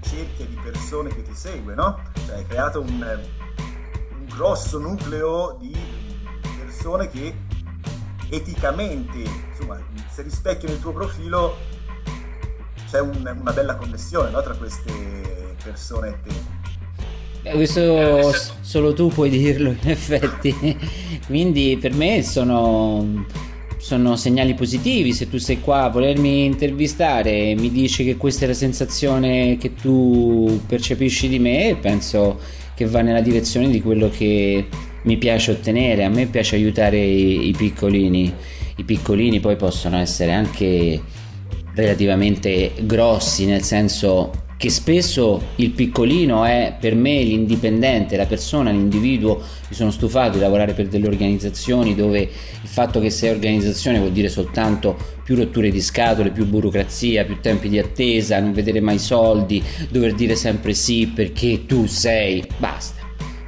cerchia 0.00 0.44
di 0.44 0.58
persone 0.62 1.08
che 1.08 1.22
ti 1.22 1.34
segue, 1.34 1.74
no? 1.74 1.98
Cioè 2.26 2.36
hai 2.36 2.46
creato 2.46 2.80
un, 2.80 3.20
un 4.18 4.26
grosso 4.26 4.78
nucleo 4.78 5.56
di 5.58 5.74
persone 6.58 7.08
che 7.08 7.34
eticamente, 8.32 9.18
insomma, 9.50 9.78
se 10.10 10.22
rispecchiano 10.22 10.74
il 10.74 10.80
tuo 10.80 10.92
profilo 10.92 11.56
c'è 12.90 13.00
un, 13.00 13.36
una 13.40 13.52
bella 13.52 13.76
connessione 13.76 14.30
no? 14.30 14.42
tra 14.42 14.54
queste 14.54 15.54
persone 15.62 16.08
e 16.08 16.14
te. 16.22 16.60
Beh, 17.42 17.50
questo 17.52 18.32
solo 18.60 18.94
tu 18.94 19.08
puoi 19.08 19.28
dirlo 19.28 19.70
in 19.70 19.90
effetti, 19.90 20.54
quindi 21.26 21.76
per 21.78 21.92
me 21.92 22.22
sono, 22.22 23.26
sono, 23.76 24.16
segnali 24.16 24.54
positivi, 24.54 25.12
se 25.12 25.28
tu 25.28 25.38
sei 25.38 25.60
qua 25.60 25.82
a 25.82 25.90
volermi 25.90 26.44
intervistare 26.44 27.50
e 27.50 27.54
mi 27.54 27.70
dici 27.70 28.04
che 28.04 28.16
questa 28.16 28.44
è 28.44 28.48
la 28.48 28.54
sensazione 28.54 29.58
che 29.58 29.74
tu 29.74 30.62
percepisci 30.66 31.28
di 31.28 31.38
me, 31.38 31.76
penso 31.78 32.38
che 32.74 32.86
va 32.86 33.02
nella 33.02 33.20
direzione 33.20 33.68
di 33.68 33.82
quello 33.82 34.08
che 34.08 34.66
mi 35.02 35.16
piace 35.16 35.52
ottenere. 35.52 36.04
A 36.04 36.08
me 36.08 36.26
piace 36.26 36.56
aiutare 36.56 36.98
i, 36.98 37.48
i 37.48 37.52
piccolini. 37.52 38.32
I 38.76 38.84
piccolini 38.84 39.40
poi 39.40 39.56
possono 39.56 39.98
essere 39.98 40.32
anche 40.32 41.00
relativamente 41.74 42.72
grossi, 42.80 43.46
nel 43.46 43.62
senso 43.62 44.30
che 44.62 44.70
spesso 44.70 45.48
il 45.56 45.70
piccolino 45.70 46.44
è 46.44 46.76
per 46.78 46.94
me 46.94 47.20
l'indipendente, 47.20 48.16
la 48.16 48.26
persona, 48.26 48.70
l'individuo. 48.70 49.42
Mi 49.68 49.74
sono 49.74 49.90
stufato 49.90 50.34
di 50.34 50.38
lavorare 50.38 50.72
per 50.72 50.86
delle 50.86 51.08
organizzazioni 51.08 51.96
dove 51.96 52.20
il 52.20 52.68
fatto 52.68 53.00
che 53.00 53.10
sei 53.10 53.30
organizzazione 53.30 53.98
vuol 53.98 54.12
dire 54.12 54.28
soltanto 54.28 54.96
più 55.24 55.34
rotture 55.34 55.68
di 55.68 55.80
scatole, 55.80 56.30
più 56.30 56.46
burocrazia, 56.46 57.24
più 57.24 57.40
tempi 57.40 57.68
di 57.68 57.80
attesa, 57.80 58.38
non 58.38 58.52
vedere 58.52 58.78
mai 58.78 59.00
soldi, 59.00 59.60
dover 59.90 60.14
dire 60.14 60.36
sempre 60.36 60.74
sì 60.74 61.10
perché 61.12 61.66
tu 61.66 61.86
sei. 61.86 62.44
Basta. 62.58 63.01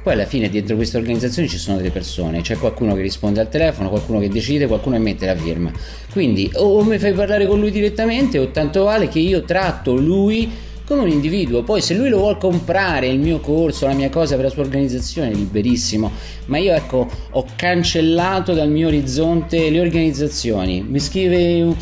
Poi 0.05 0.13
alla 0.13 0.27
fine 0.27 0.49
dietro 0.49 0.75
queste 0.75 0.97
organizzazioni 0.97 1.47
ci 1.47 1.57
sono 1.57 1.77
delle 1.77 1.89
persone, 1.89 2.41
c'è 2.41 2.59
qualcuno 2.59 2.93
che 2.93 3.01
risponde 3.01 3.39
al 3.39 3.49
telefono, 3.49 3.89
qualcuno 3.89 4.19
che 4.19 4.29
decide, 4.29 4.67
qualcuno 4.67 4.97
che 4.97 5.01
mette 5.01 5.25
la 5.25 5.35
firma. 5.35 5.71
Quindi 6.11 6.47
o 6.57 6.83
mi 6.83 6.99
fai 6.99 7.13
parlare 7.13 7.47
con 7.47 7.59
lui 7.59 7.71
direttamente 7.71 8.37
o 8.37 8.51
tanto 8.51 8.83
vale 8.83 9.07
che 9.07 9.17
io 9.17 9.41
tratto 9.45 9.95
lui 9.95 10.47
come 10.85 11.01
un 11.01 11.09
individuo. 11.09 11.63
Poi 11.63 11.81
se 11.81 11.95
lui 11.95 12.09
lo 12.09 12.19
vuole 12.19 12.37
comprare 12.37 13.07
il 13.07 13.17
mio 13.17 13.39
corso, 13.39 13.87
la 13.87 13.95
mia 13.95 14.11
cosa 14.11 14.35
per 14.35 14.43
la 14.43 14.51
sua 14.51 14.61
organizzazione, 14.61 15.33
liberissimo. 15.33 16.11
Ma 16.45 16.59
io 16.59 16.75
ecco, 16.75 17.09
ho 17.31 17.45
cancellato 17.55 18.53
dal 18.53 18.69
mio 18.69 18.89
orizzonte 18.89 19.71
le 19.71 19.79
organizzazioni. 19.79 20.85
Mi 20.87 20.99
scrive 20.99 21.73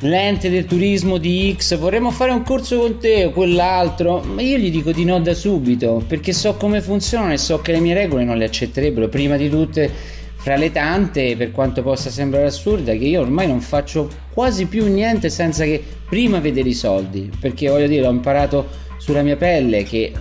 l'ente 0.00 0.48
del 0.48 0.64
turismo 0.64 1.18
di 1.18 1.54
X, 1.56 1.76
vorremmo 1.76 2.10
fare 2.10 2.30
un 2.30 2.42
corso 2.42 2.78
con 2.78 2.98
te 2.98 3.26
o 3.26 3.30
quell'altro, 3.30 4.20
ma 4.20 4.40
io 4.40 4.56
gli 4.56 4.70
dico 4.70 4.92
di 4.92 5.04
no 5.04 5.20
da 5.20 5.34
subito, 5.34 6.02
perché 6.06 6.32
so 6.32 6.54
come 6.54 6.80
funzionano 6.80 7.32
e 7.32 7.38
so 7.38 7.60
che 7.60 7.72
le 7.72 7.80
mie 7.80 7.94
regole 7.94 8.24
non 8.24 8.38
le 8.38 8.44
accetterebbero. 8.44 9.08
Prima 9.08 9.36
di 9.36 9.50
tutte 9.50 9.90
fra 10.36 10.56
le 10.56 10.72
tante, 10.72 11.36
per 11.36 11.50
quanto 11.50 11.82
possa 11.82 12.08
sembrare 12.08 12.46
assurda, 12.46 12.92
che 12.92 13.04
io 13.04 13.20
ormai 13.20 13.46
non 13.46 13.60
faccio 13.60 14.08
quasi 14.32 14.66
più 14.66 14.86
niente 14.86 15.28
senza 15.28 15.64
che 15.64 15.82
prima 16.08 16.40
vedere 16.40 16.70
i 16.70 16.74
soldi, 16.74 17.30
perché 17.38 17.68
voglio 17.68 17.86
dire, 17.86 18.06
ho 18.06 18.10
imparato 18.10 18.66
sulla 18.96 19.22
mia 19.22 19.36
pelle 19.36 19.82
che 19.82 20.12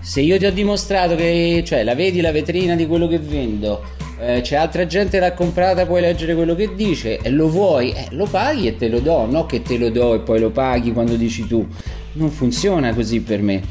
se 0.00 0.20
io 0.22 0.38
ti 0.38 0.46
ho 0.46 0.52
dimostrato 0.52 1.14
che, 1.14 1.62
cioè, 1.64 1.84
la 1.84 1.94
vedi 1.94 2.20
la 2.20 2.32
vetrina 2.32 2.74
di 2.74 2.86
quello 2.86 3.06
che 3.06 3.18
vendo, 3.18 3.82
eh, 4.20 4.40
c'è 4.42 4.56
altra 4.56 4.86
gente 4.86 5.18
l'ha 5.18 5.32
comprata, 5.32 5.86
puoi 5.86 6.02
leggere 6.02 6.34
quello 6.34 6.54
che 6.54 6.74
dice 6.74 7.18
e 7.18 7.30
lo 7.30 7.48
vuoi, 7.48 7.92
eh, 7.92 8.08
lo 8.10 8.26
paghi 8.26 8.66
e 8.66 8.76
te 8.76 8.88
lo 8.88 9.00
do, 9.00 9.26
no 9.26 9.46
che 9.46 9.62
te 9.62 9.78
lo 9.78 9.88
do 9.90 10.14
e 10.14 10.20
poi 10.20 10.38
lo 10.38 10.50
paghi 10.50 10.92
quando 10.92 11.16
dici 11.16 11.46
tu. 11.46 11.66
Non 12.12 12.30
funziona 12.30 12.92
così 12.92 13.20
per 13.20 13.40
me. 13.40 13.62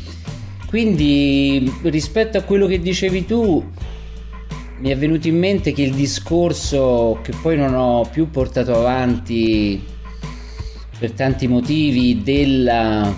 Quindi 0.66 1.72
rispetto 1.84 2.38
a 2.38 2.42
quello 2.42 2.68
che 2.68 2.80
dicevi 2.80 3.26
tu, 3.26 3.64
mi 4.80 4.90
è 4.90 4.98
venuto 4.98 5.28
in 5.28 5.38
mente 5.38 5.72
che 5.72 5.82
il 5.82 5.94
discorso 5.94 7.20
che 7.22 7.34
poi 7.42 7.58
non 7.58 7.74
ho 7.74 8.08
più 8.10 8.30
portato 8.30 8.74
avanti 8.76 9.84
per 10.98 11.12
tanti 11.12 11.48
motivi 11.48 12.22
del 12.24 13.16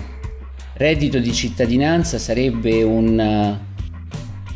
reddito 0.74 1.18
di 1.18 1.32
cittadinanza 1.32 2.18
sarebbe 2.18 2.82
un, 2.82 3.58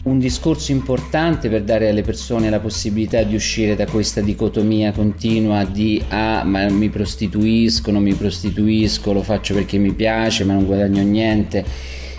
un 0.06 0.18
discorso 0.20 0.70
importante 0.70 1.48
per 1.48 1.62
dare 1.64 1.88
alle 1.88 2.02
persone 2.02 2.48
la 2.48 2.60
possibilità 2.60 3.25
di 3.25 3.34
uscire 3.34 3.75
da 3.75 3.86
questa 3.86 4.20
dicotomia 4.20 4.92
continua 4.92 5.64
di 5.64 6.00
ah 6.08 6.44
ma 6.44 6.70
mi 6.70 6.88
prostituisco, 6.88 7.90
non 7.90 8.04
mi 8.04 8.14
prostituisco, 8.14 9.12
lo 9.12 9.22
faccio 9.22 9.54
perché 9.54 9.78
mi 9.78 9.92
piace 9.92 10.44
ma 10.44 10.52
non 10.52 10.64
guadagno 10.64 11.02
niente. 11.02 11.64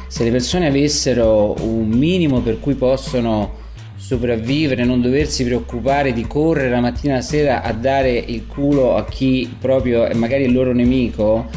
Se 0.07 0.25
le 0.25 0.31
persone 0.31 0.67
avessero 0.67 1.55
un 1.61 1.87
minimo 1.87 2.41
per 2.41 2.59
cui 2.59 2.75
possono 2.75 3.65
sopravvivere, 3.95 4.83
non 4.83 5.01
doversi 5.01 5.45
preoccupare 5.45 6.11
di 6.11 6.27
correre 6.27 6.69
la 6.69 6.81
mattina 6.81 7.13
e 7.13 7.15
la 7.17 7.21
sera 7.21 7.61
a 7.63 7.71
dare 7.71 8.11
il 8.11 8.47
culo 8.47 8.95
a 8.95 9.05
chi 9.05 9.49
proprio 9.59 10.05
è 10.05 10.13
magari 10.13 10.43
il 10.43 10.51
loro 10.51 10.73
nemico, 10.73 11.49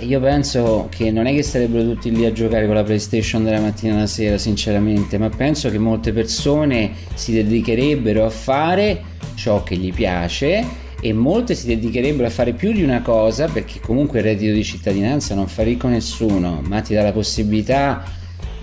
io 0.00 0.20
penso 0.20 0.86
che 0.90 1.10
non 1.10 1.26
è 1.26 1.34
che 1.34 1.42
starebbero 1.42 1.82
tutti 1.82 2.10
lì 2.10 2.24
a 2.24 2.32
giocare 2.32 2.66
con 2.66 2.76
la 2.76 2.84
PlayStation 2.84 3.42
della 3.42 3.60
mattina 3.60 3.96
alla 3.96 4.06
sera, 4.06 4.38
sinceramente, 4.38 5.18
ma 5.18 5.28
penso 5.28 5.70
che 5.70 5.78
molte 5.78 6.12
persone 6.12 6.92
si 7.14 7.32
dedicherebbero 7.32 8.24
a 8.24 8.30
fare 8.30 9.02
ciò 9.34 9.62
che 9.64 9.76
gli 9.76 9.92
piace 9.92 10.64
e 11.00 11.12
molte 11.12 11.54
si 11.54 11.66
dedicherebbero 11.66 12.26
a 12.26 12.30
fare 12.30 12.52
più 12.52 12.72
di 12.72 12.82
una 12.82 13.02
cosa 13.02 13.46
perché 13.46 13.80
comunque 13.80 14.18
il 14.18 14.24
reddito 14.24 14.52
di 14.52 14.64
cittadinanza 14.64 15.34
non 15.34 15.48
fa 15.48 15.64
ricco 15.64 15.88
nessuno, 15.88 16.62
ma 16.64 16.80
ti 16.80 16.94
dà 16.94 17.02
la 17.02 17.12
possibilità 17.12 18.04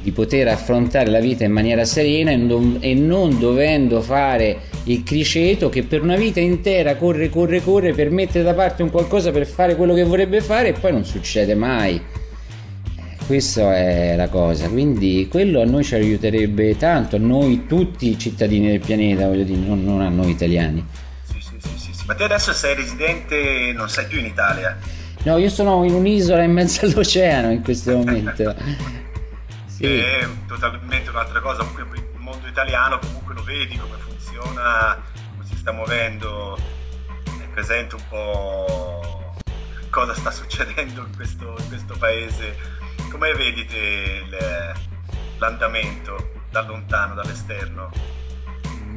di 0.02 0.12
poter 0.12 0.48
affrontare 0.48 1.10
la 1.10 1.20
vita 1.20 1.44
in 1.44 1.52
maniera 1.52 1.84
serena 1.84 2.32
e 2.32 2.94
non 2.94 3.40
dovendo 3.40 4.02
fare 4.02 4.60
il 4.86 5.04
criceto 5.04 5.70
che 5.70 5.84
per 5.84 6.02
una 6.02 6.16
vita 6.16 6.40
intera 6.40 6.96
corre, 6.96 7.30
corre, 7.30 7.62
corre 7.62 7.94
per 7.94 8.12
mettere 8.12 8.44
da 8.44 8.54
parte 8.54 8.84
un 8.84 8.90
qualcosa 8.90 9.32
per 9.32 9.48
fare 9.48 9.76
quello 9.76 9.94
che 9.94 10.04
vorrebbe 10.04 10.42
fare 10.42 10.70
e 10.70 10.74
poi 10.74 10.92
non 10.92 11.06
succede 11.06 11.56
mai. 11.56 11.96
Eh, 11.96 13.26
questa 13.26 13.76
è 13.76 14.16
la 14.16 14.30
cosa, 14.30 14.70
quindi 14.70 15.28
quello 15.30 15.62
a 15.62 15.66
noi 15.66 15.84
ci 15.84 15.96
aiuterebbe 15.96 16.78
tanto, 16.78 17.16
a 17.16 17.20
noi 17.20 17.66
tutti 17.66 18.10
i 18.10 18.20
cittadini 18.20 18.68
del 18.68 18.80
pianeta, 18.80 19.28
voglio 19.28 19.44
dire, 19.44 19.60
non, 19.60 19.84
non 19.84 20.02
a 20.02 20.10
noi 20.10 20.30
italiani. 20.30 20.86
Sì, 21.24 21.40
sì, 21.40 21.56
sì, 21.60 21.94
sì, 21.94 22.04
ma 22.06 22.14
te 22.14 22.24
adesso 22.24 22.54
sei 22.54 22.76
residente, 22.76 23.74
non 23.76 23.90
sei 23.90 24.06
più 24.06 24.20
in 24.20 24.26
Italia? 24.26 24.78
No, 25.26 25.38
io 25.38 25.50
sono 25.50 25.84
in 25.84 25.94
un'isola 25.94 26.44
in 26.44 26.52
mezzo 26.52 26.86
all'oceano 26.86 27.52
in 27.52 27.64
questo 27.64 27.98
momento. 27.98 28.54
sì. 29.66 29.86
è 29.86 30.28
totalmente 30.48 31.10
un'altra 31.10 31.40
cosa. 31.40 31.64
Comunque 31.64 31.98
il 31.98 32.20
mondo 32.20 32.48
italiano 32.48 33.00
comunque 33.00 33.34
lo 33.34 33.44
vedi 33.44 33.76
come 33.76 33.96
funziona, 33.98 34.15
come 34.40 35.46
si 35.46 35.56
sta 35.56 35.72
muovendo, 35.72 36.58
è 37.24 37.48
presente 37.54 37.96
un 37.96 38.02
po' 38.10 39.34
cosa 39.90 40.14
sta 40.14 40.32
succedendo 40.32 41.02
in 41.02 41.16
questo, 41.16 41.56
in 41.60 41.68
questo 41.68 41.96
paese. 41.98 42.56
Come 43.12 43.34
vedete 43.34 44.24
l'andamento 45.38 46.32
da 46.52 46.62
lontano, 46.66 47.14
dall'esterno? 47.16 47.92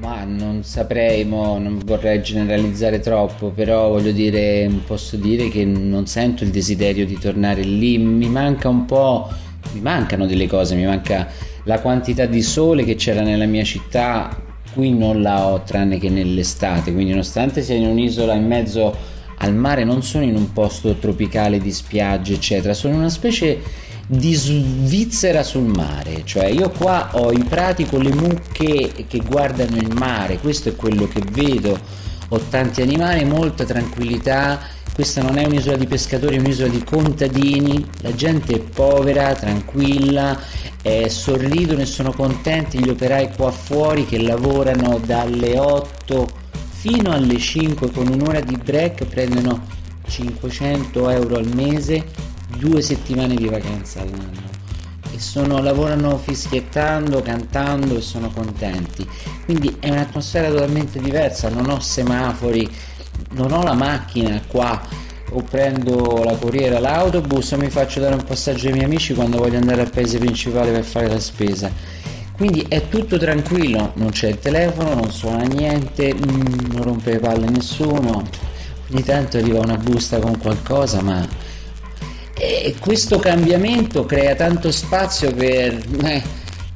Ma 0.00 0.22
non 0.24 0.62
saprei, 0.62 1.24
mo, 1.24 1.58
non 1.58 1.78
vorrei 1.84 2.22
generalizzare 2.22 3.00
troppo, 3.00 3.50
però 3.50 3.88
voglio 3.88 4.12
dire, 4.12 4.70
posso 4.86 5.16
dire 5.16 5.48
che 5.48 5.64
non 5.64 6.06
sento 6.06 6.44
il 6.44 6.50
desiderio 6.50 7.04
di 7.04 7.18
tornare 7.18 7.62
lì, 7.62 7.98
mi 7.98 8.28
manca 8.28 8.68
un 8.68 8.84
po' 8.84 9.28
mi 9.72 9.80
mancano 9.80 10.26
delle 10.26 10.46
cose, 10.46 10.74
mi 10.74 10.86
manca 10.86 11.28
la 11.64 11.80
quantità 11.80 12.26
di 12.26 12.42
sole 12.42 12.84
che 12.84 12.94
c'era 12.94 13.22
nella 13.22 13.44
mia 13.46 13.64
città, 13.64 14.34
qui 14.72 14.92
non 14.92 15.22
la 15.22 15.46
ho 15.46 15.62
tranne 15.62 15.98
che 15.98 16.10
nell'estate, 16.10 16.92
quindi 16.92 17.10
nonostante 17.10 17.62
sia 17.62 17.74
in 17.74 17.86
un'isola 17.86 18.34
in 18.34 18.46
mezzo 18.46 18.96
al 19.38 19.54
mare, 19.54 19.84
non 19.84 20.02
sono 20.02 20.24
in 20.24 20.34
un 20.34 20.52
posto 20.52 20.94
tropicale 20.94 21.58
di 21.58 21.72
spiagge, 21.72 22.34
eccetera, 22.34 22.74
sono 22.74 22.96
una 22.96 23.08
specie 23.08 23.62
di 24.06 24.32
Svizzera 24.34 25.42
sul 25.42 25.66
mare, 25.66 26.22
cioè 26.24 26.46
io 26.46 26.70
qua 26.70 27.10
ho 27.12 27.30
i 27.30 27.44
prati 27.44 27.84
con 27.84 28.00
le 28.00 28.14
mucche 28.14 29.04
che 29.06 29.18
guardano 29.18 29.76
il 29.76 29.92
mare, 29.94 30.38
questo 30.38 30.70
è 30.70 30.76
quello 30.76 31.06
che 31.06 31.22
vedo, 31.30 31.78
ho 32.28 32.38
tanti 32.48 32.80
animali, 32.82 33.24
molta 33.24 33.64
tranquillità 33.64 34.60
questa 34.98 35.22
non 35.22 35.38
è 35.38 35.44
un'isola 35.44 35.76
di 35.76 35.86
pescatori, 35.86 36.34
è 36.34 36.40
un'isola 36.40 36.70
di 36.70 36.82
contadini, 36.82 37.86
la 38.00 38.12
gente 38.16 38.54
è 38.54 38.58
povera, 38.58 39.32
tranquilla, 39.32 40.36
eh, 40.82 41.08
sorridono 41.08 41.82
e 41.82 41.86
sono 41.86 42.12
contenti. 42.12 42.80
Gli 42.80 42.88
operai 42.88 43.30
qua 43.36 43.52
fuori 43.52 44.06
che 44.06 44.20
lavorano 44.20 44.98
dalle 44.98 45.56
8 45.56 46.28
fino 46.70 47.12
alle 47.12 47.38
5 47.38 47.92
con 47.92 48.08
un'ora 48.08 48.40
di 48.40 48.56
break, 48.56 49.04
prendono 49.04 49.66
500 50.04 51.10
euro 51.10 51.36
al 51.36 51.46
mese, 51.54 52.04
due 52.56 52.82
settimane 52.82 53.36
di 53.36 53.46
vacanza 53.46 54.00
all'anno 54.00 54.48
e 55.14 55.20
sono, 55.20 55.60
lavorano 55.60 56.18
fischiettando, 56.18 57.22
cantando 57.22 57.96
e 57.96 58.00
sono 58.00 58.30
contenti. 58.30 59.08
Quindi 59.44 59.76
è 59.78 59.90
un'atmosfera 59.90 60.48
totalmente 60.48 61.00
diversa, 61.00 61.48
non 61.50 61.70
ho 61.70 61.78
semafori, 61.78 62.68
non 63.30 63.52
ho 63.52 63.62
la 63.62 63.74
macchina 63.74 64.40
qua 64.46 64.80
o 65.30 65.42
prendo 65.42 66.22
la 66.24 66.34
corriera, 66.36 66.78
l'autobus 66.78 67.52
o 67.52 67.56
mi 67.58 67.68
faccio 67.68 68.00
dare 68.00 68.14
un 68.14 68.24
passaggio 68.24 68.68
ai 68.68 68.72
miei 68.72 68.84
amici 68.84 69.14
quando 69.14 69.38
voglio 69.38 69.58
andare 69.58 69.82
al 69.82 69.90
paese 69.90 70.18
principale 70.18 70.70
per 70.70 70.84
fare 70.84 71.08
la 71.08 71.20
spesa. 71.20 71.70
Quindi 72.34 72.64
è 72.68 72.88
tutto 72.88 73.18
tranquillo, 73.18 73.92
non 73.94 74.10
c'è 74.10 74.28
il 74.28 74.38
telefono, 74.38 74.94
non 74.94 75.10
suona 75.10 75.42
niente, 75.42 76.14
mm, 76.14 76.72
non 76.72 76.82
rompe 76.82 77.12
le 77.12 77.18
palle 77.18 77.48
nessuno. 77.48 78.22
Ogni 78.90 79.02
tanto 79.02 79.38
arriva 79.38 79.58
una 79.58 79.76
busta 79.76 80.18
con 80.18 80.38
qualcosa, 80.38 81.02
ma 81.02 81.46
e 82.40 82.76
questo 82.78 83.18
cambiamento 83.18 84.06
crea 84.06 84.36
tanto 84.36 84.70
spazio 84.70 85.34
per 85.34 85.76
eh, 86.04 86.22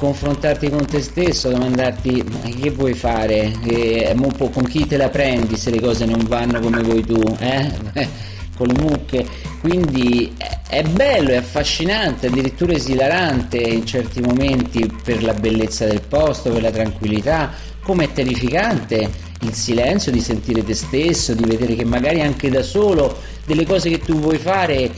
confrontarti 0.03 0.69
con 0.69 0.85
te 0.85 1.01
stesso, 1.01 1.49
domandarti 1.49 2.25
ma 2.29 2.49
che 2.49 2.71
vuoi 2.71 2.93
fare, 2.93 3.53
e, 3.63 4.13
con 4.53 4.65
chi 4.65 4.85
te 4.85 4.97
la 4.97 5.09
prendi 5.09 5.57
se 5.57 5.71
le 5.71 5.81
cose 5.81 6.07
non 6.07 6.25
vanno 6.27 6.59
come 6.59 6.83
vuoi 6.83 7.05
tu, 7.05 7.23
eh? 7.39 7.71
con 8.57 8.67
le 8.67 8.83
mucche, 8.83 9.25
quindi 9.61 10.35
è 10.69 10.83
bello, 10.83 11.31
è 11.31 11.37
affascinante, 11.37 12.27
addirittura 12.27 12.73
esilarante 12.73 13.59
in 13.59 13.87
certi 13.87 14.21
momenti 14.21 14.91
per 15.05 15.23
la 15.23 15.35
bellezza 15.35 15.87
del 15.87 16.03
posto, 16.03 16.51
per 16.51 16.63
la 16.63 16.73
tranquillità, 16.73 17.53
come 17.81 18.05
è 18.05 18.13
terrificante 18.13 19.09
il 19.43 19.55
silenzio 19.55 20.11
di 20.11 20.21
sentire 20.21 20.65
te 20.65 20.75
stesso, 20.75 21.33
di 21.33 21.45
vedere 21.45 21.77
che 21.77 21.85
magari 21.85 22.23
anche 22.23 22.51
da 22.51 22.63
solo 22.63 23.19
delle 23.47 23.65
cose 23.65 23.89
che 23.89 24.01
tu 24.01 24.19
vuoi 24.19 24.39
fare 24.39 24.91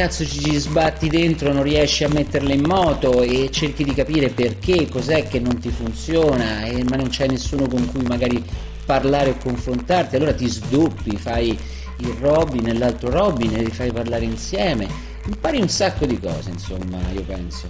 cazzo 0.00 0.24
ci 0.24 0.56
sbatti 0.56 1.08
dentro, 1.08 1.52
non 1.52 1.62
riesci 1.62 2.04
a 2.04 2.08
metterle 2.08 2.54
in 2.54 2.64
moto 2.64 3.20
e 3.20 3.50
cerchi 3.50 3.84
di 3.84 3.92
capire 3.92 4.30
perché, 4.30 4.88
cos'è 4.88 5.28
che 5.28 5.38
non 5.40 5.58
ti 5.58 5.68
funziona, 5.68 6.64
e, 6.64 6.82
ma 6.84 6.96
non 6.96 7.08
c'è 7.08 7.26
nessuno 7.26 7.68
con 7.68 7.84
cui 7.84 8.00
magari 8.04 8.42
parlare 8.86 9.28
o 9.28 9.36
confrontarti, 9.36 10.16
allora 10.16 10.32
ti 10.32 10.48
sdoppi, 10.48 11.18
fai 11.18 11.50
il 11.98 12.12
Robin 12.18 12.68
e 12.68 12.78
l'altro 12.78 13.10
Robin 13.10 13.54
e 13.54 13.62
li 13.62 13.70
fai 13.70 13.92
parlare 13.92 14.24
insieme, 14.24 14.88
impari 15.26 15.60
un 15.60 15.68
sacco 15.68 16.06
di 16.06 16.18
cose, 16.18 16.48
insomma, 16.48 16.98
io 17.12 17.22
penso. 17.22 17.66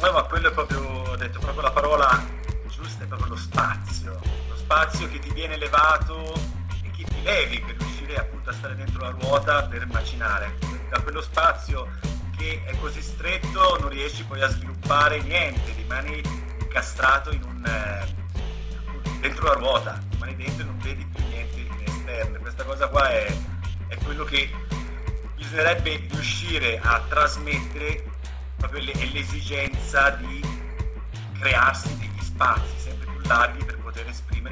No, 0.00 0.12
ma 0.12 0.22
quello 0.22 0.50
è 0.50 0.52
proprio, 0.52 0.80
ho 0.80 1.16
detto 1.16 1.40
proprio 1.40 1.62
la 1.62 1.72
parola 1.72 2.24
giusta, 2.70 3.02
è 3.02 3.06
proprio 3.08 3.30
lo 3.30 3.36
spazio, 3.36 4.12
lo 4.48 4.56
spazio 4.56 5.08
che 5.08 5.18
ti 5.18 5.32
viene 5.32 5.54
elevato 5.54 6.34
e 6.84 6.90
che 6.96 7.02
ti 7.02 7.20
levi 7.24 7.60
per 7.66 7.74
riuscire 7.78 7.97
appunto 8.16 8.50
a 8.50 8.52
stare 8.52 8.74
dentro 8.74 9.00
la 9.00 9.10
ruota 9.10 9.64
per 9.64 9.86
macinare. 9.86 10.56
Da 10.88 11.00
quello 11.00 11.20
spazio 11.20 11.88
che 12.36 12.62
è 12.64 12.76
così 12.78 13.02
stretto 13.02 13.78
non 13.80 13.88
riesci 13.88 14.24
poi 14.24 14.40
a 14.42 14.48
sviluppare 14.48 15.20
niente, 15.22 15.72
rimani 15.76 16.22
incastrato 16.60 17.32
in 17.32 17.42
un, 17.42 17.64
eh, 17.66 19.20
dentro 19.20 19.46
la 19.46 19.54
ruota, 19.54 20.00
rimani 20.10 20.36
dentro 20.36 20.62
e 20.62 20.66
non 20.66 20.78
vedi 20.78 21.04
più 21.04 21.24
niente 21.26 21.60
in 21.60 21.82
esterno. 21.84 22.38
Questa 22.38 22.64
cosa 22.64 22.88
qua 22.88 23.10
è, 23.10 23.36
è 23.88 23.96
quello 24.04 24.24
che 24.24 24.50
bisognerebbe 25.34 26.06
riuscire 26.10 26.78
a 26.82 27.02
trasmettere 27.08 28.04
proprio 28.56 28.82
l'esigenza 28.82 30.10
di 30.10 30.40
crearsi 31.38 31.96
degli 31.96 32.20
spazi 32.20 32.78
sempre 32.78 33.06
più 33.06 33.20
larghi 33.28 33.64
per 33.64 33.77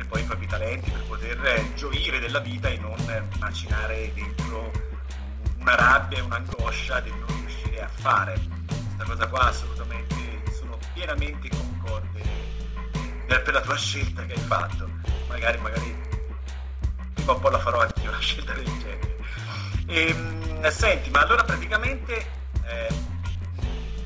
poi 0.09 0.21
i 0.23 0.25
propri 0.25 0.47
talenti, 0.47 0.91
per 0.91 1.03
poter 1.05 1.73
gioire 1.75 2.19
della 2.19 2.41
vita 2.41 2.69
e 2.69 2.79
non 2.79 2.95
macinare 3.39 4.13
dentro 4.15 4.73
una 5.59 5.75
rabbia 5.75 6.19
e 6.19 6.21
un'angoscia 6.23 7.01
di 7.01 7.11
non 7.11 7.27
riuscire 7.41 7.83
a 7.83 7.89
fare. 7.89 8.39
Questa 8.67 9.05
cosa 9.05 9.27
qua 9.29 9.41
assolutamente 9.49 10.15
sono 10.53 10.79
pienamente 10.95 11.49
concorde 11.49 12.23
per 13.27 13.53
la 13.53 13.61
tua 13.61 13.77
scelta 13.77 14.25
che 14.27 14.35
hai 14.35 14.41
fatto. 14.41 14.89
Magari, 15.29 15.59
magari 15.59 16.05
prima 17.15 17.33
o 17.33 17.39
poi 17.39 17.51
la 17.51 17.59
farò 17.59 17.81
anch'io 17.81 18.11
una 18.11 18.21
scelta 18.21 18.53
del 18.53 18.65
genere. 18.65 19.17
E, 19.87 20.09
ehm, 20.09 20.71
senti, 20.71 21.11
ma 21.11 21.21
allora 21.21 21.45
praticamente 21.45 22.27
eh, 22.65 22.89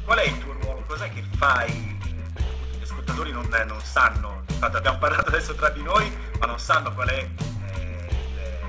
qual 0.05 0.19
è 0.19 0.25
il 0.25 0.39
tuo 0.39 0.53
ruolo? 0.53 0.83
Cos'è 0.87 1.13
che 1.13 1.23
fai? 1.37 1.99
Gli 2.79 2.83
ascoltatori 2.83 3.33
non, 3.33 3.49
non 3.67 3.81
sanno, 3.81 4.40
infatti 4.61 4.77
abbiamo 4.77 4.99
parlato 4.99 5.29
adesso 5.29 5.55
tra 5.55 5.71
di 5.71 5.83
noi, 5.83 6.13
ma 6.39 6.45
non 6.45 6.59
sanno 6.59 6.93
qual 6.93 7.09
è 7.09 7.19
eh, 7.19 8.07
le, 8.35 8.61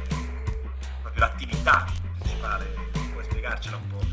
l'attività 1.16 1.86
principale. 2.18 2.66
Puoi 3.12 3.24
spiegarcela 3.26 3.76
un 3.76 3.88
po'? 3.90 4.06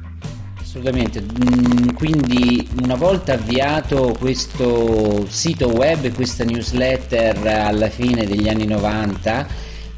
Assolutamente, 0.61 1.23
mm, 1.23 1.91
quindi 1.95 2.69
una 2.83 2.97
volta 2.97 3.35
avviato 3.35 4.17
questo 4.19 5.25
sito 5.29 5.69
web, 5.69 6.13
questa 6.13 6.43
newsletter 6.43 7.47
alla 7.47 7.89
fine 7.89 8.27
degli 8.27 8.49
anni 8.49 8.67
90, 8.67 9.47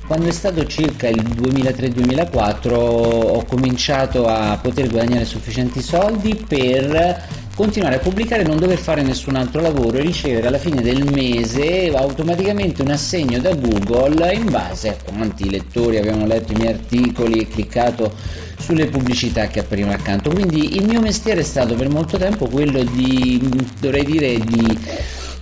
quando 0.07 0.29
è 0.29 0.33
stato 0.33 0.67
circa 0.67 1.09
il 1.09 1.23
2003-2004 1.23 2.75
ho 2.75 3.45
cominciato 3.47 4.27
a 4.27 4.59
poter 4.59 4.91
guadagnare 4.91 5.25
sufficienti 5.25 5.81
soldi 5.81 6.35
per 6.47 7.49
continuare 7.61 7.97
a 7.97 7.99
pubblicare 7.99 8.43
non 8.43 8.57
dover 8.57 8.79
fare 8.79 9.03
nessun 9.03 9.37
altro 9.37 9.61
lavoro 9.61 9.99
e 9.99 10.01
ricevere 10.01 10.47
alla 10.47 10.57
fine 10.57 10.81
del 10.81 11.05
mese 11.13 11.95
automaticamente 11.95 12.81
un 12.81 12.91
assegno 12.91 13.39
da 13.39 13.53
Google 13.53 14.33
in 14.33 14.49
base 14.49 14.89
a 14.89 14.97
quanti 15.05 15.51
lettori 15.51 15.99
avevano 15.99 16.25
letto 16.25 16.53
i 16.53 16.55
miei 16.55 16.73
articoli 16.73 17.41
e 17.41 17.49
cliccato 17.49 18.15
sulle 18.59 18.87
pubblicità 18.87 19.49
che 19.49 19.61
apparivano 19.61 19.93
accanto. 19.93 20.31
Quindi 20.31 20.79
il 20.79 20.87
mio 20.87 21.03
mestiere 21.03 21.41
è 21.41 21.45
stato 21.45 21.75
per 21.75 21.91
molto 21.91 22.17
tempo 22.17 22.49
quello 22.49 22.83
di, 22.83 23.39
dovrei 23.79 24.05
dire, 24.07 24.39
di 24.39 24.79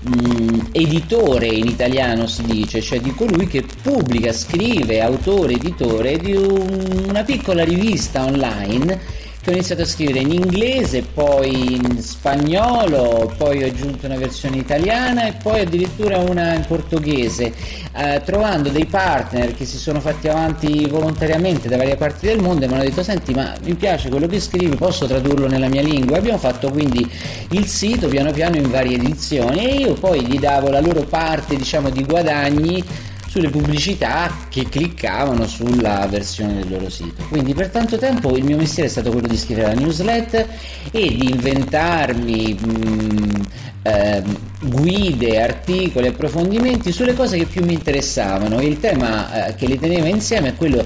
mh, 0.00 0.70
editore 0.72 1.46
in 1.46 1.68
italiano 1.68 2.26
si 2.26 2.42
dice, 2.42 2.80
cioè 2.80 2.98
di 3.00 3.14
colui 3.14 3.46
che 3.46 3.64
pubblica, 3.80 4.32
scrive, 4.32 5.00
autore, 5.00 5.52
editore 5.52 6.16
di 6.16 6.34
un, 6.34 7.04
una 7.06 7.22
piccola 7.22 7.62
rivista 7.62 8.24
online 8.24 9.26
ho 9.50 9.52
iniziato 9.52 9.82
a 9.82 9.86
scrivere 9.86 10.20
in 10.20 10.32
inglese, 10.32 11.02
poi 11.02 11.74
in 11.74 12.02
spagnolo, 12.02 13.32
poi 13.36 13.62
ho 13.62 13.66
aggiunto 13.66 14.06
una 14.06 14.16
versione 14.16 14.56
italiana 14.56 15.26
e 15.26 15.34
poi 15.42 15.60
addirittura 15.60 16.18
una 16.18 16.54
in 16.54 16.64
portoghese, 16.66 17.52
eh, 17.96 18.22
trovando 18.24 18.68
dei 18.68 18.86
partner 18.86 19.54
che 19.54 19.64
si 19.64 19.76
sono 19.76 20.00
fatti 20.00 20.28
avanti 20.28 20.86
volontariamente 20.86 21.68
da 21.68 21.76
varie 21.76 21.96
parti 21.96 22.26
del 22.26 22.40
mondo 22.40 22.64
e 22.64 22.68
mi 22.68 22.74
hanno 22.74 22.84
detto 22.84 23.02
senti 23.02 23.32
ma 23.32 23.54
mi 23.62 23.74
piace 23.74 24.08
quello 24.08 24.26
che 24.26 24.40
scrivi, 24.40 24.76
posso 24.76 25.06
tradurlo 25.06 25.46
nella 25.46 25.68
mia 25.68 25.82
lingua? 25.82 26.18
Abbiamo 26.18 26.38
fatto 26.38 26.70
quindi 26.70 27.08
il 27.50 27.66
sito 27.66 28.08
piano 28.08 28.32
piano 28.32 28.56
in 28.56 28.70
varie 28.70 28.96
edizioni 28.96 29.66
e 29.66 29.74
io 29.76 29.94
poi 29.94 30.24
gli 30.26 30.38
davo 30.38 30.70
la 30.70 30.80
loro 30.80 31.02
parte 31.02 31.56
diciamo 31.56 31.90
di 31.90 32.04
guadagni 32.04 32.84
sulle 33.38 33.50
pubblicità 33.50 34.46
che 34.48 34.68
cliccavano 34.68 35.46
sulla 35.46 36.06
versione 36.10 36.54
del 36.54 36.68
loro 36.68 36.90
sito. 36.90 37.24
Quindi 37.28 37.54
per 37.54 37.68
tanto 37.68 37.96
tempo 37.96 38.36
il 38.36 38.42
mio 38.42 38.56
mestiere 38.56 38.88
è 38.88 38.90
stato 38.90 39.12
quello 39.12 39.28
di 39.28 39.36
scrivere 39.36 39.74
la 39.74 39.80
newsletter 39.80 40.48
e 40.90 41.08
di 41.14 41.30
inventarmi 41.30 42.58
mh, 42.60 42.68
mm, 42.68 43.30
eh, 43.82 44.22
guide, 44.62 45.40
articoli, 45.40 46.08
approfondimenti 46.08 46.90
sulle 46.90 47.14
cose 47.14 47.38
che 47.38 47.44
più 47.44 47.64
mi 47.64 47.74
interessavano. 47.74 48.60
Il 48.60 48.80
tema 48.80 49.46
eh, 49.46 49.54
che 49.54 49.66
li 49.66 49.78
teneva 49.78 50.08
insieme 50.08 50.48
è 50.48 50.56
quello 50.56 50.84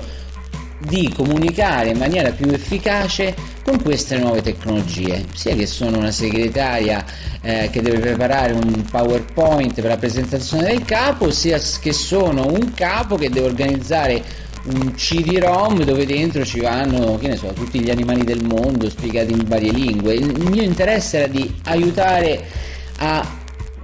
di 0.86 1.12
comunicare 1.14 1.90
in 1.90 1.98
maniera 1.98 2.30
più 2.30 2.48
efficace 2.50 3.34
con 3.64 3.80
queste 3.82 4.18
nuove 4.18 4.42
tecnologie, 4.42 5.24
sia 5.34 5.54
che 5.54 5.66
sono 5.66 5.98
una 5.98 6.10
segretaria 6.10 7.04
eh, 7.40 7.68
che 7.70 7.80
deve 7.80 7.98
preparare 7.98 8.52
un 8.52 8.84
PowerPoint 8.90 9.74
per 9.74 9.84
la 9.84 9.96
presentazione 9.96 10.64
del 10.64 10.84
capo, 10.84 11.30
sia 11.30 11.58
che 11.80 11.92
sono 11.92 12.46
un 12.46 12.72
capo 12.74 13.16
che 13.16 13.30
deve 13.30 13.46
organizzare 13.46 14.22
un 14.64 14.92
CD-ROM 14.94 15.82
dove 15.82 16.06
dentro 16.06 16.44
ci 16.44 16.60
vanno, 16.60 17.18
che 17.18 17.28
ne 17.28 17.36
so, 17.36 17.48
tutti 17.52 17.80
gli 17.80 17.90
animali 17.90 18.24
del 18.24 18.44
mondo 18.44 18.88
spiegati 18.88 19.32
in 19.32 19.44
varie 19.46 19.72
lingue. 19.72 20.14
Il 20.14 20.48
mio 20.48 20.62
interesse 20.62 21.18
era 21.18 21.26
di 21.26 21.52
aiutare 21.64 22.44
a 22.98 23.40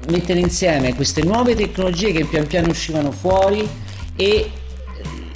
mettere 0.09 0.41
insieme 0.41 0.95
queste 0.95 1.23
nuove 1.23 1.55
tecnologie 1.55 2.13
che 2.13 2.25
pian 2.25 2.47
piano 2.47 2.69
uscivano 2.69 3.11
fuori 3.11 3.69
e 4.17 4.51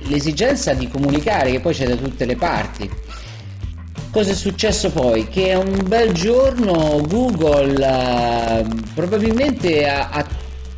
l'esigenza 0.04 0.72
di 0.74 0.88
comunicare 0.88 1.50
che 1.50 1.60
poi 1.60 1.74
c'è 1.74 1.86
da 1.86 1.96
tutte 1.96 2.24
le 2.24 2.36
parti. 2.36 2.90
Cosa 4.10 4.30
è 4.32 4.34
successo 4.34 4.90
poi? 4.90 5.26
Che 5.28 5.54
un 5.54 5.84
bel 5.86 6.12
giorno 6.12 7.00
Google 7.06 7.72
uh, 7.74 8.66
probabilmente 8.94 9.88
ha, 9.88 10.10
ha, 10.10 10.26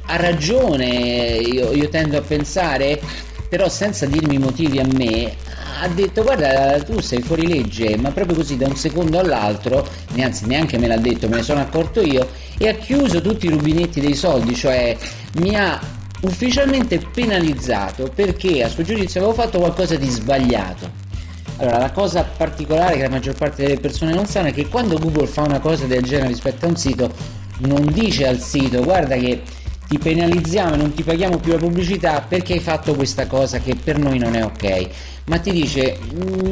ha 0.06 0.16
ragione, 0.16 0.86
io, 0.86 1.72
io, 1.72 1.88
tendo 1.88 2.16
a 2.16 2.20
pensare, 2.20 3.00
però 3.48 3.68
senza 3.68 4.06
dirmi 4.06 4.38
motivi 4.38 4.78
a 4.78 4.86
me, 4.86 5.34
ha 5.80 5.88
detto 5.88 6.22
guarda 6.22 6.80
tu 6.84 7.00
sei 7.00 7.22
fuori 7.22 7.48
legge, 7.48 7.96
ma 7.96 8.12
proprio 8.12 8.36
così 8.36 8.56
da 8.56 8.68
un 8.68 8.76
secondo 8.76 9.18
all'altro, 9.18 9.84
anzi 10.16 10.46
neanche 10.46 10.78
me 10.78 10.86
l'ha 10.86 10.98
detto, 10.98 11.28
me 11.28 11.36
ne 11.36 11.42
sono 11.42 11.60
accorto 11.60 12.00
io, 12.00 12.28
e 12.56 12.68
ha 12.68 12.74
chiuso 12.74 13.20
tutti 13.20 13.46
i 13.46 13.50
rubinetti 13.50 14.00
dei 14.00 14.14
soldi, 14.14 14.54
cioè 14.54 14.96
mi 15.38 15.56
ha 15.56 15.80
ufficialmente 16.24 16.98
penalizzato 16.98 18.10
perché 18.14 18.62
a 18.62 18.68
suo 18.68 18.82
giudizio 18.82 19.20
avevo 19.20 19.34
fatto 19.34 19.58
qualcosa 19.58 19.96
di 19.96 20.08
sbagliato. 20.08 21.02
Allora, 21.56 21.78
la 21.78 21.92
cosa 21.92 22.24
particolare 22.24 22.96
che 22.96 23.02
la 23.02 23.08
maggior 23.08 23.34
parte 23.34 23.62
delle 23.62 23.78
persone 23.78 24.12
non 24.12 24.26
sanno 24.26 24.48
è 24.48 24.52
che 24.52 24.68
quando 24.68 24.98
Google 24.98 25.26
fa 25.26 25.42
una 25.42 25.60
cosa 25.60 25.86
del 25.86 26.02
genere 26.02 26.28
rispetto 26.28 26.66
a 26.66 26.68
un 26.68 26.76
sito, 26.76 27.12
non 27.58 27.84
dice 27.92 28.26
al 28.26 28.40
sito 28.40 28.82
guarda 28.82 29.14
che 29.16 29.42
ti 29.94 29.98
penalizziamo 29.98 30.74
e 30.74 30.76
non 30.76 30.92
ti 30.92 31.04
paghiamo 31.04 31.38
più 31.38 31.52
la 31.52 31.58
pubblicità 31.58 32.20
perché 32.20 32.54
hai 32.54 32.60
fatto 32.60 32.94
questa 32.94 33.26
cosa 33.28 33.60
che 33.60 33.76
per 33.76 33.98
noi 33.98 34.18
non 34.18 34.34
è 34.34 34.44
ok? 34.44 34.88
Ma 35.26 35.38
ti 35.38 35.52
dice 35.52 35.96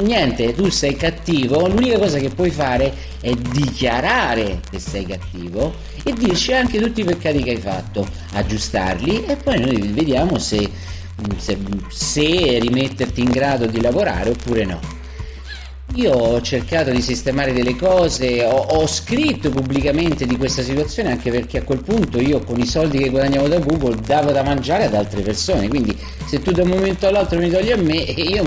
niente 0.01 0.55
tu 0.55 0.71
sei 0.71 0.97
cattivo 0.97 1.67
l'unica 1.67 1.99
cosa 1.99 2.19
che 2.19 2.29
puoi 2.29 2.51
fare 2.51 2.95
è 3.21 3.35
dichiarare 3.35 4.61
che 4.71 4.79
sei 4.79 5.05
cattivo 5.07 5.75
e 6.05 6.13
dirci 6.13 6.53
anche 6.53 6.81
tutti 6.81 7.01
i 7.01 7.05
peccati 7.05 7.43
che 7.43 7.51
hai 7.51 7.61
fatto 7.61 8.07
aggiustarli 8.33 9.25
e 9.27 9.37
poi 9.37 9.59
noi 9.59 9.89
vediamo 9.89 10.39
se, 10.39 10.71
se, 11.37 11.59
se 11.89 12.59
rimetterti 12.61 13.23
in 13.23 13.31
grado 13.31 13.67
di 13.67 13.81
lavorare 13.81 14.31
oppure 14.31 14.65
no 14.65 15.02
io 15.95 16.13
ho 16.13 16.41
cercato 16.41 16.91
di 16.91 17.03
sistemare 17.03 17.53
delle 17.53 17.77
cose, 17.77 18.45
ho, 18.45 18.57
ho, 18.57 18.87
scritto 18.87 19.51
pubblicamente 19.51 20.27
di 20.27 20.37
questa 20.37 20.63
situazione 20.63 21.11
anche 21.11 21.31
perché 21.31 21.59
a 21.59 21.63
quel 21.63 21.83
punto 21.83 22.19
io 22.19 22.41
con 22.41 22.59
i 22.59 22.67
soldi 22.67 22.99
che 22.99 23.11
guadagnavo 23.11 23.49
da 23.49 23.59
Google 23.59 23.97
davo 23.97 24.31
da 24.33 24.43
mangiare 24.43 24.85
ad 24.85 24.95
altre 24.95 25.21
persone, 25.21 25.69
quindi 25.69 25.97
se 26.27 26.41
tu 26.41 26.51
da 26.51 26.63
un 26.63 26.71
momento 26.71 27.07
all'altro 27.07 27.39
mi 27.39 27.51
togli 27.51 27.73
a 27.73 27.77
me 27.77 27.97
io 28.17 28.43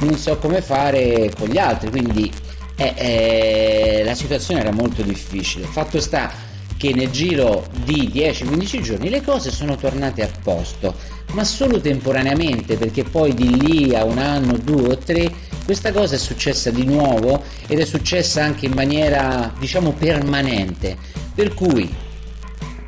non 0.00 0.16
so 0.16 0.36
come 0.38 0.60
fare 0.60 1.30
con 1.38 1.48
gli 1.48 1.58
altri, 1.58 1.90
quindi 1.90 2.30
eh, 2.76 2.94
eh, 2.96 4.02
la 4.04 4.14
situazione 4.14 4.60
era 4.60 4.72
molto 4.72 5.02
difficile. 5.02 5.66
Fatto 5.66 6.00
sta 6.00 6.32
che 6.76 6.92
nel 6.94 7.10
giro 7.10 7.66
di 7.84 8.10
10-15 8.12 8.80
giorni 8.80 9.08
le 9.08 9.22
cose 9.22 9.50
sono 9.50 9.76
tornate 9.76 10.22
a 10.22 10.28
posto, 10.42 10.94
ma 11.32 11.44
solo 11.44 11.80
temporaneamente, 11.80 12.76
perché 12.76 13.04
poi 13.04 13.34
di 13.34 13.58
lì 13.60 13.94
a 13.94 14.04
un 14.04 14.18
anno, 14.18 14.56
due 14.58 14.88
o 14.88 14.98
tre, 14.98 15.32
questa 15.64 15.92
cosa 15.92 16.14
è 16.14 16.18
successa 16.18 16.70
di 16.70 16.84
nuovo 16.84 17.42
ed 17.66 17.78
è 17.80 17.84
successa 17.84 18.44
anche 18.44 18.66
in 18.66 18.72
maniera, 18.72 19.52
diciamo, 19.58 19.92
permanente. 19.92 20.96
Per 21.34 21.54
cui 21.54 21.92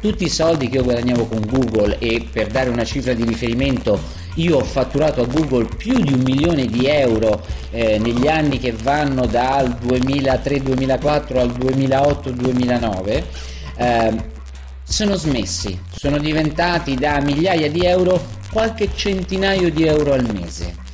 tutti 0.00 0.24
i 0.24 0.28
soldi 0.28 0.68
che 0.68 0.76
io 0.76 0.84
guadagnavo 0.84 1.26
con 1.26 1.44
Google 1.46 1.98
e 1.98 2.26
per 2.30 2.48
dare 2.48 2.68
una 2.68 2.84
cifra 2.84 3.12
di 3.12 3.24
riferimento 3.24 4.24
io 4.36 4.58
ho 4.58 4.64
fatturato 4.64 5.22
a 5.22 5.26
Google 5.26 5.66
più 5.76 5.98
di 5.98 6.12
un 6.12 6.20
milione 6.20 6.66
di 6.66 6.86
euro 6.86 7.42
eh, 7.70 7.98
negli 7.98 8.28
anni 8.28 8.58
che 8.58 8.72
vanno 8.72 9.26
dal 9.26 9.78
2003-2004 9.82 11.38
al 11.38 11.50
2008-2009 11.58 13.24
eh, 13.76 14.34
sono 14.82 15.16
smessi, 15.16 15.78
sono 15.90 16.18
diventati 16.18 16.94
da 16.94 17.20
migliaia 17.20 17.70
di 17.70 17.84
euro 17.84 18.34
qualche 18.52 18.88
centinaio 18.94 19.70
di 19.70 19.84
euro 19.84 20.12
al 20.12 20.26
mese. 20.32 20.84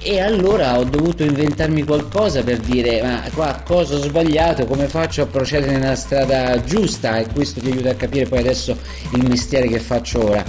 E 0.00 0.20
allora 0.20 0.78
ho 0.78 0.84
dovuto 0.84 1.22
inventarmi 1.22 1.84
qualcosa 1.84 2.42
per 2.42 2.58
dire 2.58 3.02
ma 3.02 3.22
qua 3.34 3.62
cosa 3.64 3.96
ho 3.96 4.00
sbagliato, 4.00 4.64
come 4.64 4.88
faccio 4.88 5.22
a 5.22 5.26
procedere 5.26 5.76
nella 5.76 5.94
strada 5.94 6.62
giusta? 6.62 7.18
E 7.18 7.26
questo 7.32 7.60
ti 7.60 7.70
aiuta 7.70 7.90
a 7.90 7.94
capire 7.94 8.26
poi 8.26 8.38
adesso 8.38 8.76
il 9.14 9.26
mestiere 9.28 9.68
che 9.68 9.78
faccio 9.78 10.24
ora. 10.24 10.44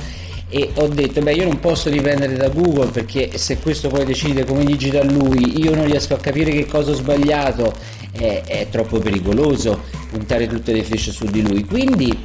E 0.49 0.71
ho 0.75 0.87
detto 0.87 1.21
beh 1.21 1.33
io 1.33 1.45
non 1.45 1.59
posso 1.59 1.89
dipendere 1.89 2.35
da 2.35 2.49
Google 2.49 2.89
perché 2.89 3.37
se 3.37 3.59
questo 3.59 3.89
poi 3.89 4.05
decide 4.05 4.45
come 4.45 4.63
digita 4.63 5.03
lui 5.03 5.61
io 5.61 5.75
non 5.75 5.85
riesco 5.85 6.15
a 6.15 6.17
capire 6.17 6.51
che 6.51 6.65
cosa 6.65 6.91
ho 6.91 6.95
sbagliato. 6.95 7.73
È, 8.11 8.41
è 8.45 8.67
troppo 8.69 8.97
pericoloso 8.97 9.88
puntare 10.09 10.47
tutte 10.47 10.71
le 10.71 10.83
fish 10.83 11.11
su 11.11 11.25
di 11.25 11.41
lui 11.41 11.63
quindi 11.65 12.17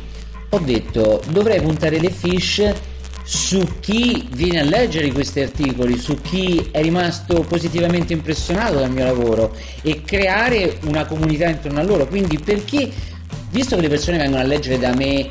ho 0.51 0.59
detto 0.59 1.23
dovrei 1.31 1.61
puntare 1.61 1.99
le 1.99 2.11
fish 2.11 2.73
su 3.27 3.81
chi 3.81 4.29
viene 4.33 4.61
a 4.61 4.65
leggere 4.65 5.11
questi 5.11 5.41
articoli, 5.41 5.99
su 5.99 6.21
chi 6.21 6.69
è 6.71 6.83
rimasto 6.83 7.41
positivamente 7.41 8.13
impressionato 8.13 8.75
dal 8.75 8.91
mio 8.91 9.05
lavoro 9.05 9.57
e 9.81 10.03
creare 10.05 10.79
una 10.85 11.07
comunità 11.07 11.49
intorno 11.49 11.81
a 11.81 11.83
loro. 11.83 12.07
Quindi 12.07 12.39
perché, 12.39 12.91
visto 13.51 13.77
che 13.77 13.83
le 13.83 13.89
persone 13.89 14.19
vengono 14.19 14.43
a 14.43 14.47
leggere 14.47 14.79
da 14.79 14.95
me 14.95 15.31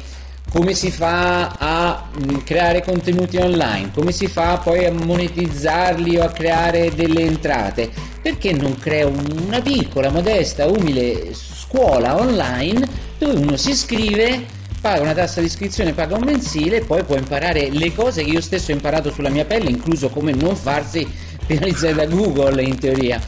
come 0.50 0.74
si 0.74 0.92
fa 0.92 1.52
a 1.58 2.10
creare 2.44 2.84
contenuti 2.84 3.38
online, 3.38 3.92
come 3.94 4.12
si 4.12 4.28
fa 4.28 4.58
poi 4.58 4.86
a 4.86 4.92
monetizzarli 4.92 6.18
o 6.18 6.24
a 6.24 6.30
creare 6.30 6.94
delle 6.94 7.22
entrate, 7.22 7.90
perché 8.22 8.54
non 8.54 8.76
creo 8.78 9.12
una 9.46 9.62
piccola, 9.62 10.10
modesta, 10.10 10.68
umile 10.68 11.32
scuola 11.74 12.20
online 12.20 12.88
dove 13.18 13.40
uno 13.40 13.58
si 13.58 13.72
iscrive 13.72 14.46
paga 14.80 15.02
una 15.02 15.14
tassa 15.14 15.40
di 15.40 15.48
iscrizione, 15.48 15.94
paga 15.94 16.16
un 16.16 16.22
mensile 16.24 16.78
e 16.78 16.86
poi 16.86 17.04
può 17.04 17.16
imparare 17.16 17.72
le 17.72 17.92
cose 17.96 18.24
che 18.24 18.30
io 18.30 18.42
stesso 18.42 18.72
ho 18.72 18.76
imparato 18.76 19.12
sulla 19.12 19.30
mia 19.30 19.46
pelle, 19.46 19.70
incluso 19.70 20.10
come 20.10 20.34
non 20.34 20.58
farsi 20.58 21.08
penalizzare 21.48 21.94
da 21.94 22.06
Google 22.06 22.62
in 22.62 22.78
teoria. 22.78 23.20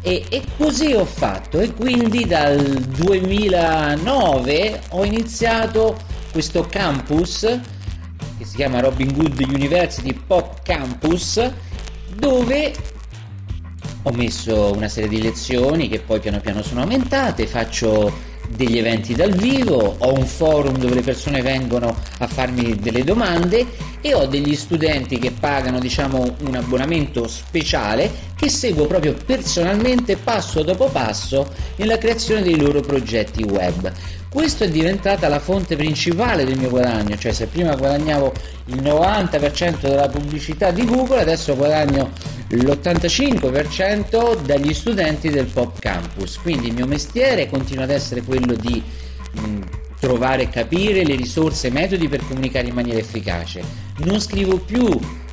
E, 0.00 0.24
e, 0.28 0.42
così 0.56 0.94
ho 0.94 1.04
fatto 1.04 1.58
e 1.60 1.72
quindi 1.72 2.24
dal 2.24 2.56
2009 2.56 4.80
ho 4.90 5.04
iniziato 5.04 5.98
questo 6.30 6.64
campus 6.68 7.40
che 8.38 8.44
si 8.44 8.54
chiama 8.56 8.78
Robin 8.80 9.12
Hood 9.14 9.40
University 9.40 10.14
Pop 10.14 10.62
Campus 10.62 11.50
dove 12.16 12.72
ho 14.02 14.12
messo 14.12 14.72
una 14.74 14.88
serie 14.88 15.08
di 15.08 15.22
lezioni 15.22 15.88
che 15.88 16.00
poi 16.00 16.20
piano 16.20 16.40
piano 16.40 16.62
sono 16.62 16.82
aumentate, 16.82 17.46
faccio 17.46 18.30
degli 18.48 18.78
eventi 18.78 19.14
dal 19.14 19.32
vivo, 19.32 19.96
ho 19.98 20.12
un 20.12 20.26
forum 20.26 20.76
dove 20.76 20.94
le 20.94 21.02
persone 21.02 21.40
vengono 21.40 21.96
a 22.18 22.26
farmi 22.26 22.76
delle 22.76 23.04
domande 23.04 23.64
e 24.00 24.14
ho 24.14 24.26
degli 24.26 24.54
studenti 24.56 25.18
che 25.18 25.30
pagano 25.30 25.78
diciamo 25.78 26.36
un 26.40 26.54
abbonamento 26.56 27.28
speciale 27.28 28.10
che 28.34 28.48
seguo 28.48 28.86
proprio 28.86 29.14
personalmente 29.24 30.16
passo 30.16 30.62
dopo 30.62 30.86
passo 30.86 31.48
nella 31.76 31.98
creazione 31.98 32.42
dei 32.42 32.58
loro 32.58 32.80
progetti 32.80 33.44
web. 33.44 33.90
Questo 34.28 34.64
è 34.64 34.68
diventata 34.68 35.28
la 35.28 35.38
fonte 35.38 35.76
principale 35.76 36.44
del 36.44 36.58
mio 36.58 36.70
guadagno, 36.70 37.16
cioè 37.18 37.32
se 37.32 37.46
prima 37.46 37.76
guadagnavo 37.76 38.32
il 38.66 38.82
90% 38.82 39.80
della 39.82 40.08
pubblicità 40.08 40.70
di 40.70 40.84
Google, 40.84 41.20
adesso 41.20 41.54
guadagno 41.54 42.10
l'85% 42.52 44.42
dagli 44.44 44.74
studenti 44.74 45.30
del 45.30 45.46
Pop 45.46 45.78
Campus. 45.78 46.38
Quindi 46.38 46.68
il 46.68 46.74
mio 46.74 46.86
mestiere 46.86 47.48
continua 47.48 47.84
ad 47.84 47.90
essere 47.90 48.22
quello 48.22 48.54
di 48.54 48.82
mh, 49.32 49.60
trovare 49.98 50.42
e 50.42 50.48
capire 50.50 51.04
le 51.04 51.16
risorse 51.16 51.68
e 51.68 51.70
metodi 51.70 52.08
per 52.08 52.26
comunicare 52.26 52.68
in 52.68 52.74
maniera 52.74 52.98
efficace. 52.98 53.62
Non 53.98 54.20
scrivo 54.20 54.58
più 54.58 54.86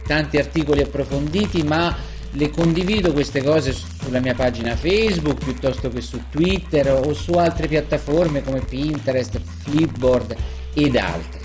tanti 0.07 0.37
articoli 0.37 0.81
approfonditi, 0.81 1.63
ma 1.63 1.95
le 2.33 2.49
condivido 2.51 3.11
queste 3.11 3.43
cose 3.43 3.73
sulla 3.73 4.19
mia 4.19 4.35
pagina 4.35 4.75
Facebook 4.75 5.43
piuttosto 5.43 5.89
che 5.89 6.01
su 6.01 6.21
Twitter 6.29 6.87
o 6.91 7.13
su 7.13 7.31
altre 7.33 7.67
piattaforme 7.67 8.43
come 8.43 8.61
Pinterest, 8.61 9.41
Flipboard 9.63 10.35
ed 10.73 10.95
altre. 10.95 11.41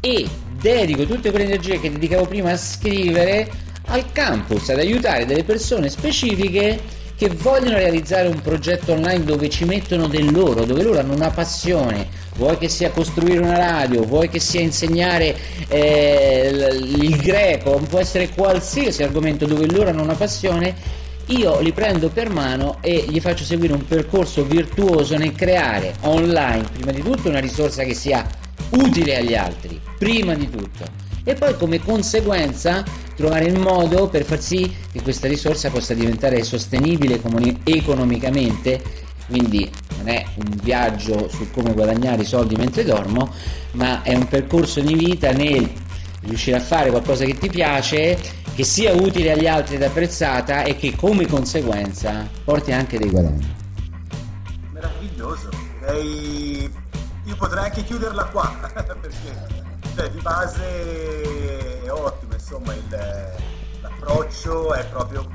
E 0.00 0.26
dedico 0.58 1.04
tutte 1.04 1.30
quelle 1.30 1.44
energie 1.44 1.80
che 1.80 1.90
dedicavo 1.90 2.26
prima 2.26 2.52
a 2.52 2.56
scrivere 2.56 3.64
al 3.86 4.10
campus, 4.12 4.68
ad 4.70 4.78
aiutare 4.78 5.26
delle 5.26 5.44
persone 5.44 5.88
specifiche 5.88 7.04
che 7.16 7.30
vogliono 7.30 7.76
realizzare 7.76 8.28
un 8.28 8.40
progetto 8.42 8.92
online 8.92 9.24
dove 9.24 9.48
ci 9.48 9.64
mettono 9.64 10.06
del 10.06 10.30
loro, 10.30 10.64
dove 10.64 10.82
loro 10.82 10.98
hanno 10.98 11.14
una 11.14 11.30
passione, 11.30 12.06
vuoi 12.36 12.58
che 12.58 12.68
sia 12.68 12.90
costruire 12.90 13.38
una 13.38 13.56
radio, 13.56 14.02
vuoi 14.02 14.28
che 14.28 14.38
sia 14.38 14.60
insegnare 14.60 15.34
eh, 15.68 16.68
il 16.84 17.16
greco, 17.16 17.80
può 17.88 17.98
essere 17.98 18.28
qualsiasi 18.28 19.02
argomento 19.02 19.46
dove 19.46 19.66
loro 19.66 19.88
hanno 19.88 20.02
una 20.02 20.14
passione, 20.14 20.74
io 21.28 21.58
li 21.60 21.72
prendo 21.72 22.10
per 22.10 22.28
mano 22.28 22.78
e 22.82 23.06
gli 23.08 23.18
faccio 23.18 23.44
seguire 23.44 23.72
un 23.72 23.86
percorso 23.86 24.44
virtuoso 24.44 25.16
nel 25.16 25.32
creare 25.32 25.94
online, 26.02 26.68
prima 26.70 26.92
di 26.92 27.00
tutto, 27.02 27.30
una 27.30 27.40
risorsa 27.40 27.82
che 27.82 27.94
sia 27.94 28.24
utile 28.70 29.16
agli 29.16 29.34
altri, 29.34 29.80
prima 29.96 30.34
di 30.34 30.50
tutto 30.50 30.95
e 31.28 31.34
poi 31.34 31.56
come 31.56 31.80
conseguenza 31.80 32.84
trovare 33.16 33.46
il 33.46 33.58
modo 33.58 34.06
per 34.08 34.24
far 34.24 34.40
sì 34.40 34.72
che 34.92 35.02
questa 35.02 35.26
risorsa 35.26 35.70
possa 35.70 35.92
diventare 35.92 36.44
sostenibile 36.44 37.20
economicamente. 37.64 38.80
Quindi 39.26 39.68
non 39.96 40.08
è 40.08 40.24
un 40.36 40.56
viaggio 40.62 41.28
su 41.28 41.50
come 41.50 41.72
guadagnare 41.72 42.22
i 42.22 42.26
soldi 42.26 42.54
mentre 42.54 42.84
dormo 42.84 43.34
ma 43.72 44.02
è 44.02 44.14
un 44.14 44.28
percorso 44.28 44.78
di 44.80 44.94
vita 44.94 45.32
nel 45.32 45.68
riuscire 46.20 46.58
a 46.58 46.60
fare 46.60 46.90
qualcosa 46.90 47.24
che 47.24 47.36
ti 47.36 47.48
piace 47.48 48.16
che 48.54 48.62
sia 48.62 48.92
utile 48.92 49.32
agli 49.32 49.48
altri 49.48 49.74
ed 49.74 49.82
apprezzata 49.82 50.62
e 50.62 50.76
che 50.76 50.94
come 50.94 51.26
conseguenza 51.26 52.28
porti 52.44 52.70
anche 52.70 52.98
dei 52.98 53.10
guadagni. 53.10 53.54
Meraviglioso. 54.72 55.48
Direi 55.80 56.70
io 57.24 57.36
potrei 57.36 57.64
anche 57.64 57.82
chiuderla 57.82 58.26
qua 58.26 58.56
perché 59.00 59.65
cioè, 59.96 60.10
di 60.10 60.20
base 60.20 61.82
è 61.82 61.90
ottimo, 61.90 62.34
insomma, 62.34 62.74
il, 62.74 62.84
l'approccio 63.80 64.74
è 64.74 64.86
proprio... 64.90 65.26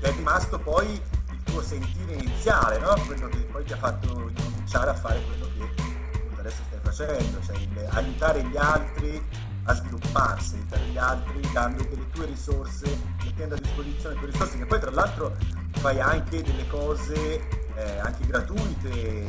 è 0.00 0.10
rimasto 0.12 0.58
poi 0.58 0.92
il 0.92 1.42
tuo 1.44 1.60
sentire 1.60 2.14
iniziale, 2.14 2.78
no? 2.78 2.94
Quello 3.04 3.28
che 3.28 3.36
poi 3.52 3.64
ti 3.64 3.74
ha 3.74 3.76
fatto 3.76 4.30
incominciare 4.34 4.90
a 4.90 4.94
fare 4.94 5.20
quello 5.26 5.46
che 5.54 6.40
adesso 6.40 6.62
stai 6.68 6.78
facendo, 6.82 7.38
cioè 7.44 7.56
il, 7.58 7.86
aiutare 7.90 8.44
gli 8.44 8.56
altri 8.56 9.22
a 9.64 9.74
svilupparsi, 9.74 10.54
aiutare 10.54 10.86
gli 10.86 10.96
altri 10.96 11.40
dando 11.52 11.82
delle 11.82 12.08
tue 12.12 12.24
risorse, 12.24 12.98
mettendo 13.24 13.56
a 13.56 13.58
disposizione 13.58 14.14
le 14.14 14.20
tue 14.20 14.30
risorse, 14.30 14.56
che 14.56 14.64
poi 14.64 14.80
tra 14.80 14.90
l'altro 14.90 15.36
fai 15.72 16.00
anche 16.00 16.42
delle 16.42 16.66
cose 16.66 17.46
eh, 17.74 17.98
anche 17.98 18.26
gratuite, 18.26 19.26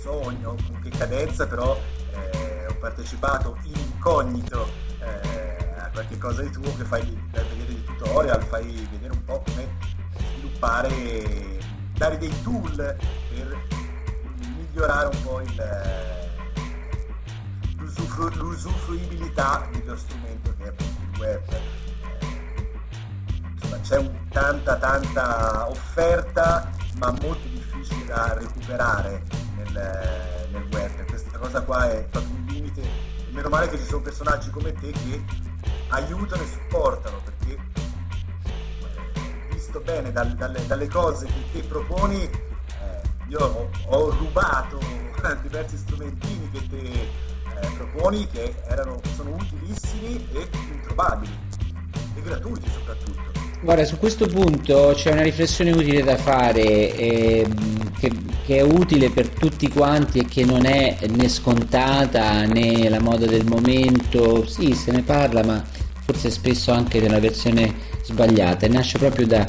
sogno, 0.00 0.56
con 0.66 0.80
che 0.80 0.88
cadenza 0.88 1.46
però 1.46 1.78
partecipato 2.84 3.56
in 3.62 3.76
incognito 3.76 4.68
eh, 5.00 5.74
a 5.78 5.88
qualche 5.90 6.18
cosa 6.18 6.42
di 6.42 6.50
tuo 6.50 6.76
che 6.76 6.84
fai 6.84 7.00
vedere 7.30 7.64
dei 7.64 7.82
tutorial, 7.82 8.42
fai 8.42 8.86
vedere 8.90 9.14
un 9.14 9.24
po' 9.24 9.42
come 9.46 9.78
sviluppare, 10.18 11.60
dare 11.94 12.18
dei 12.18 12.42
tool 12.42 12.76
per 12.76 13.56
migliorare 14.38 15.16
un 15.16 15.22
po' 15.22 15.40
il, 15.40 15.62
l'usufru- 17.78 18.34
l'usufruibilità 18.34 19.66
dello 19.72 19.96
strumento 19.96 20.54
che 20.58 20.64
è 20.64 20.68
appunto 20.68 21.00
il 21.00 21.18
web. 21.18 21.42
Eh, 21.52 22.70
insomma, 23.54 23.80
c'è 23.80 23.96
un, 23.96 24.10
tanta 24.28 24.76
tanta 24.76 25.70
offerta 25.70 26.70
ma 26.98 27.10
molto 27.22 27.48
difficile 27.48 28.04
da 28.04 28.34
recuperare 28.34 29.22
nel, 29.56 29.72
nel 30.52 30.68
web 30.70 31.04
cosa 31.44 31.60
qua 31.62 31.90
è 31.90 32.04
proprio. 32.04 32.43
Meno 33.34 33.48
male 33.48 33.68
che 33.68 33.78
ci 33.78 33.86
sono 33.86 34.00
personaggi 34.00 34.48
come 34.50 34.72
te 34.74 34.92
che 34.92 35.20
aiutano 35.88 36.40
e 36.40 36.46
supportano, 36.46 37.20
perché 37.24 37.58
visto 39.50 39.80
bene 39.80 40.12
dal, 40.12 40.34
dalle, 40.34 40.64
dalle, 40.68 40.86
cose 40.86 41.26
che 41.26 41.32
te 41.52 41.66
proponi, 41.66 42.22
eh, 42.22 43.00
io 43.28 43.40
ho, 43.40 43.70
ho, 43.86 44.10
rubato 44.10 44.78
diversi 45.42 45.76
strumentini 45.76 46.48
che 46.50 46.68
te 46.68 46.76
eh, 46.76 47.68
proponi 47.76 48.24
che 48.28 48.54
erano, 48.68 49.00
sono 49.16 49.34
utilissimi 49.34 50.28
e 50.32 50.48
introvabili 50.70 51.36
e 52.14 52.22
gratuiti 52.22 52.70
soprattutto. 52.70 53.32
Guarda, 53.62 53.84
su 53.84 53.98
questo 53.98 54.28
punto 54.28 54.92
c'è 54.94 55.10
una 55.10 55.22
riflessione 55.22 55.72
utile 55.72 56.02
da 56.02 56.16
fare 56.16 56.62
eh, 56.62 57.48
che, 58.08 58.12
che, 58.44 58.56
è 58.58 58.62
utile 58.62 59.10
per 59.10 59.28
tutti 59.28 59.68
quanti 59.68 60.18
e 60.18 60.26
che 60.26 60.44
non 60.44 60.66
è 60.66 60.98
né 61.08 61.28
scontata 61.28 62.44
né 62.44 62.88
la 62.88 63.00
moda 63.00 63.26
del 63.26 63.46
momento. 63.46 64.46
Sì, 64.46 64.74
se 64.74 64.92
ne 64.92 65.02
parla, 65.02 65.42
ma 65.42 65.62
forse 66.04 66.30
spesso 66.30 66.70
anche 66.72 67.00
nella 67.00 67.20
versione 67.20 67.74
sbagliata 68.02 68.66
e 68.66 68.68
nasce 68.68 68.98
proprio 68.98 69.26
da 69.26 69.48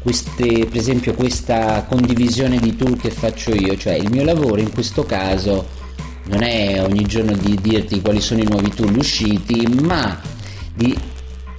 queste, 0.00 0.66
per 0.66 0.76
esempio 0.76 1.14
questa 1.14 1.84
condivisione 1.84 2.58
di 2.58 2.74
tool 2.74 2.96
che 2.96 3.10
faccio 3.10 3.54
io, 3.54 3.76
cioè 3.76 3.94
il 3.94 4.10
mio 4.10 4.24
lavoro 4.24 4.60
in 4.60 4.72
questo 4.72 5.04
caso 5.04 5.80
non 6.24 6.42
è 6.42 6.82
ogni 6.82 7.04
giorno 7.04 7.32
di 7.36 7.58
dirti 7.60 8.00
quali 8.00 8.20
sono 8.20 8.40
i 8.40 8.46
nuovi 8.48 8.70
tool 8.70 8.96
usciti, 8.96 9.66
ma 9.80 10.18
di 10.74 10.96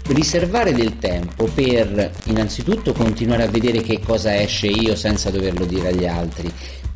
riservare 0.07 0.73
del 0.73 0.99
tempo 0.99 1.45
per 1.53 2.11
innanzitutto 2.25 2.93
continuare 2.93 3.43
a 3.43 3.47
vedere 3.47 3.81
che 3.81 3.99
cosa 3.99 4.39
esce 4.39 4.67
io 4.67 4.95
senza 4.95 5.29
doverlo 5.29 5.65
dire 5.65 5.89
agli 5.89 6.05
altri, 6.05 6.51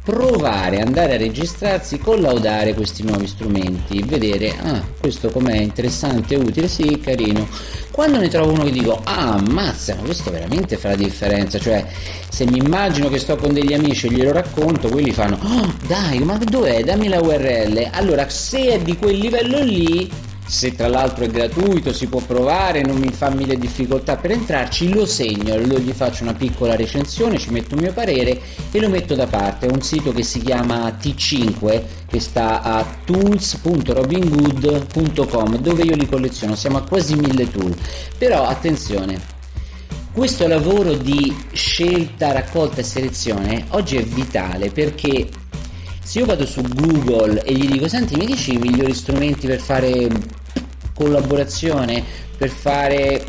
provare, 0.07 0.79
andare 0.79 1.15
a 1.15 1.17
registrarsi, 1.17 1.97
collaudare 1.97 2.73
questi 2.73 3.03
nuovi 3.03 3.27
strumenti, 3.27 4.01
vedere, 4.03 4.55
ah, 4.57 4.81
questo 4.97 5.29
com'è 5.29 5.57
interessante, 5.57 6.35
utile, 6.35 6.69
sì, 6.69 6.97
carino. 7.01 7.45
Quando 7.91 8.17
ne 8.17 8.29
trovo 8.29 8.53
uno 8.53 8.63
che 8.63 8.71
dico, 8.71 9.01
ah, 9.03 9.41
mazza, 9.49 9.95
ma 9.95 10.03
questo 10.03 10.31
veramente 10.31 10.77
fa 10.77 10.89
la 10.89 10.95
differenza, 10.95 11.59
cioè 11.59 11.85
se 12.29 12.45
mi 12.45 12.57
immagino 12.59 13.09
che 13.09 13.19
sto 13.19 13.35
con 13.35 13.51
degli 13.51 13.73
amici 13.73 14.07
e 14.07 14.11
glielo 14.11 14.31
racconto, 14.31 14.87
quelli 14.87 15.11
fanno, 15.11 15.39
oh, 15.41 15.73
dai, 15.85 16.19
ma 16.19 16.37
dov'è? 16.37 16.83
Dammi 16.83 17.09
la 17.09 17.19
URL. 17.19 17.89
Allora, 17.91 18.29
se 18.29 18.75
è 18.75 18.79
di 18.79 18.95
quel 18.95 19.17
livello 19.17 19.61
lì, 19.61 20.09
se 20.47 20.75
tra 20.75 20.87
l'altro 20.87 21.25
è 21.25 21.29
gratuito 21.29 21.93
si 21.93 22.07
può 22.07 22.21
provare 22.21 22.81
non 22.81 22.97
mi 22.97 23.11
fa 23.11 23.29
mille 23.29 23.57
difficoltà 23.57 24.15
per 24.15 24.31
entrarci 24.31 24.93
lo 24.93 25.05
segno 25.05 25.57
lo 25.57 25.77
gli 25.77 25.91
faccio 25.91 26.23
una 26.23 26.33
piccola 26.33 26.75
recensione 26.75 27.37
ci 27.37 27.51
metto 27.51 27.75
il 27.75 27.81
mio 27.81 27.93
parere 27.93 28.41
e 28.71 28.79
lo 28.79 28.89
metto 28.89 29.13
da 29.15 29.27
parte. 29.27 29.67
È 29.67 29.71
un 29.71 29.81
sito 29.81 30.11
che 30.11 30.23
si 30.23 30.41
chiama 30.41 30.89
T5 30.89 31.83
che 32.07 32.19
sta 32.19 32.61
a 32.61 32.85
tools.robingood.com 33.05 35.57
dove 35.57 35.83
io 35.83 35.95
li 35.95 36.07
colleziono 36.07 36.55
siamo 36.55 36.77
a 36.77 36.83
quasi 36.83 37.15
mille 37.15 37.49
tool. 37.49 37.73
Però 38.17 38.45
attenzione 38.45 39.35
questo 40.11 40.47
lavoro 40.47 40.93
di 40.93 41.35
scelta, 41.51 42.31
raccolta 42.31 42.81
e 42.81 42.83
selezione 42.83 43.65
oggi 43.69 43.95
è 43.97 44.03
vitale 44.03 44.69
perché 44.71 45.29
se 46.07 46.19
io 46.19 46.25
vado 46.25 46.45
su 46.45 46.61
Google 46.61 47.43
e 47.43 47.53
gli 47.53 47.67
dico 47.67 47.89
senti 47.89 48.15
mi 48.15 48.25
dici 48.25 48.53
i 48.53 48.57
migliori 48.57 48.93
strumenti 48.93 49.45
per 49.45 49.59
fare 49.59 50.07
collaborazione 50.93 52.01
per 52.37 52.49
fare 52.49 53.25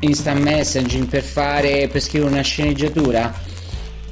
instant 0.00 0.40
messaging 0.40 1.08
per 1.08 1.22
fare 1.22 1.88
per 1.92 2.00
scrivere 2.00 2.30
una 2.30 2.40
sceneggiatura? 2.40 3.30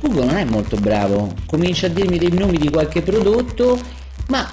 Google 0.02 0.26
non 0.26 0.36
è 0.36 0.44
molto 0.44 0.76
bravo. 0.76 1.34
Comincia 1.46 1.86
a 1.86 1.88
dirmi 1.88 2.18
dei 2.18 2.30
nomi 2.30 2.58
di 2.58 2.68
qualche 2.68 3.00
prodotto 3.00 3.80
ma 4.28 4.50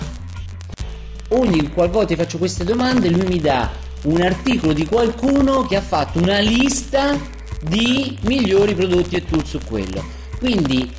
ogni 1.31 1.69
qualvolta 1.73 2.15
faccio 2.15 2.37
queste 2.37 2.63
domande 2.63 3.09
lui 3.09 3.27
mi 3.27 3.39
dà 3.41 3.69
un 4.03 4.21
articolo 4.21 4.71
di 4.71 4.85
qualcuno 4.85 5.63
che 5.63 5.75
ha 5.75 5.81
fatto 5.81 6.19
una 6.19 6.39
lista 6.39 7.19
di 7.61 8.17
migliori 8.21 8.73
prodotti 8.75 9.17
e 9.17 9.25
tool 9.25 9.45
su 9.45 9.59
quello. 9.67 10.01
Quindi 10.39 10.89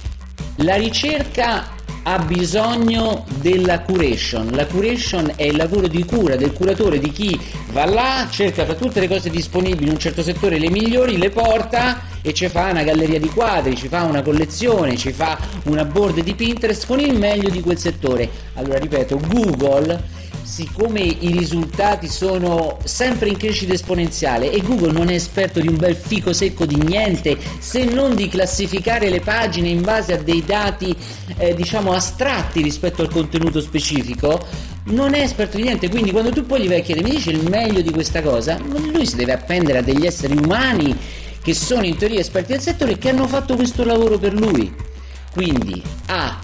la 0.57 0.75
ricerca 0.75 1.81
ha 2.05 2.19
bisogno 2.19 3.25
della 3.41 3.81
curation. 3.81 4.51
La 4.53 4.67
curation 4.67 5.33
è 5.37 5.45
il 5.45 5.57
lavoro 5.57 5.87
di 5.87 6.05
cura 6.05 6.37
del 6.37 6.53
curatore, 6.53 6.99
di 6.99 7.11
chi 7.11 7.39
va 7.71 7.85
là, 7.85 8.29
cerca 8.31 8.65
tra 8.65 8.75
tutte 8.75 9.01
le 9.01 9.09
cose 9.09 9.31
disponibili 9.31 9.87
in 9.87 9.93
un 9.93 9.99
certo 9.99 10.23
settore 10.23 10.59
le 10.59 10.71
migliori, 10.71 11.17
le 11.17 11.31
porta 11.31 12.11
e 12.23 12.33
ci 12.33 12.49
fa 12.49 12.71
una 12.71 12.83
galleria 12.83 13.19
di 13.19 13.29
quadri, 13.29 13.77
ci 13.77 13.89
fa 13.89 14.03
una 14.03 14.23
collezione, 14.23 14.97
ci 14.97 15.13
fa 15.13 15.39
una 15.65 15.85
board 15.85 16.21
di 16.21 16.35
Pinterest 16.35 16.87
con 16.87 17.01
il 17.01 17.17
meglio 17.17 17.49
di 17.49 17.61
quel 17.61 17.79
settore. 17.79 18.29
Allora 18.55 18.79
ripeto, 18.79 19.21
Google 19.29 20.21
siccome 20.53 21.01
i 21.01 21.31
risultati 21.31 22.09
sono 22.09 22.77
sempre 22.85 23.31
in 23.31 23.39
crescita 23.39 23.73
esponenziale 23.73 24.53
e 24.53 24.61
Google 24.61 24.93
non 24.93 25.09
è 25.09 25.15
esperto 25.15 25.61
di 25.61 25.69
un 25.69 25.79
bel 25.79 25.97
fico 25.97 26.35
secco 26.35 26.67
di 26.67 26.77
niente 26.77 27.39
se 27.59 27.85
non 27.85 28.15
di 28.15 28.29
classificare 28.29 29.09
le 29.09 29.21
pagine 29.21 29.71
in 29.71 29.81
base 29.81 30.13
a 30.13 30.19
dei 30.19 30.45
dati 30.45 30.95
eh, 31.39 31.55
diciamo 31.55 31.95
astratti 31.95 32.61
rispetto 32.61 33.01
al 33.01 33.09
contenuto 33.09 33.63
specifico 33.63 34.47
non 34.85 35.15
è 35.15 35.21
esperto 35.21 35.57
di 35.57 35.63
niente. 35.63 35.89
Quindi 35.89 36.11
quando 36.11 36.31
tu 36.31 36.45
poi 36.45 36.61
gli 36.61 36.69
vai 36.69 36.81
a 36.81 36.83
chiedere 36.83 37.09
mi 37.09 37.15
dice 37.15 37.31
il 37.31 37.49
meglio 37.49 37.81
di 37.81 37.91
questa 37.91 38.21
cosa? 38.21 38.59
Lui 38.59 39.07
si 39.07 39.17
deve 39.17 39.33
appendere 39.33 39.79
a 39.79 39.83
degli 39.83 40.05
esseri 40.05 40.37
umani 40.37 40.95
che 41.43 41.55
sono 41.55 41.87
in 41.87 41.97
teoria 41.97 42.21
esperti 42.21 42.53
del 42.53 42.61
settore 42.61 42.93
e 42.93 42.99
che 42.99 43.09
hanno 43.09 43.27
fatto 43.27 43.57
questo 43.57 43.85
lavoro 43.85 44.19
per 44.19 44.35
lui. 44.35 44.71
Quindi 45.33 45.83
A 46.09 46.39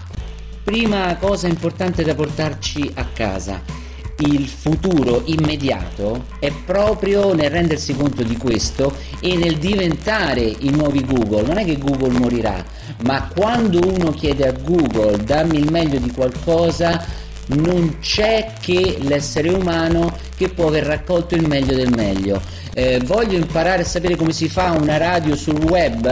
prima 0.63 1.15
cosa 1.17 1.47
importante 1.47 2.03
da 2.03 2.15
portarci 2.15 2.89
a 2.95 3.05
casa 3.13 3.78
il 4.25 4.47
futuro 4.47 5.23
immediato 5.25 6.25
è 6.39 6.51
proprio 6.65 7.33
nel 7.33 7.49
rendersi 7.49 7.93
conto 7.93 8.23
di 8.23 8.37
questo 8.37 8.95
e 9.19 9.35
nel 9.35 9.57
diventare 9.57 10.41
i 10.41 10.69
nuovi 10.69 11.05
Google. 11.05 11.43
Non 11.43 11.57
è 11.57 11.65
che 11.65 11.77
Google 11.77 12.17
morirà, 12.17 12.63
ma 13.03 13.29
quando 13.33 13.79
uno 13.79 14.11
chiede 14.11 14.47
a 14.47 14.51
Google 14.51 15.23
dammi 15.23 15.57
il 15.59 15.71
meglio 15.71 15.99
di 15.99 16.11
qualcosa, 16.11 17.03
non 17.47 17.97
c'è 17.99 18.53
che 18.59 18.97
l'essere 19.01 19.49
umano 19.49 20.15
che 20.35 20.49
può 20.49 20.67
aver 20.67 20.85
raccolto 20.85 21.35
il 21.35 21.47
meglio 21.47 21.75
del 21.75 21.89
meglio. 21.95 22.41
Eh, 22.73 22.99
voglio 23.03 23.37
imparare 23.37 23.81
a 23.81 23.85
sapere 23.85 24.15
come 24.15 24.31
si 24.31 24.47
fa 24.47 24.71
una 24.71 24.97
radio 24.97 25.35
sul 25.35 25.61
web, 25.63 26.03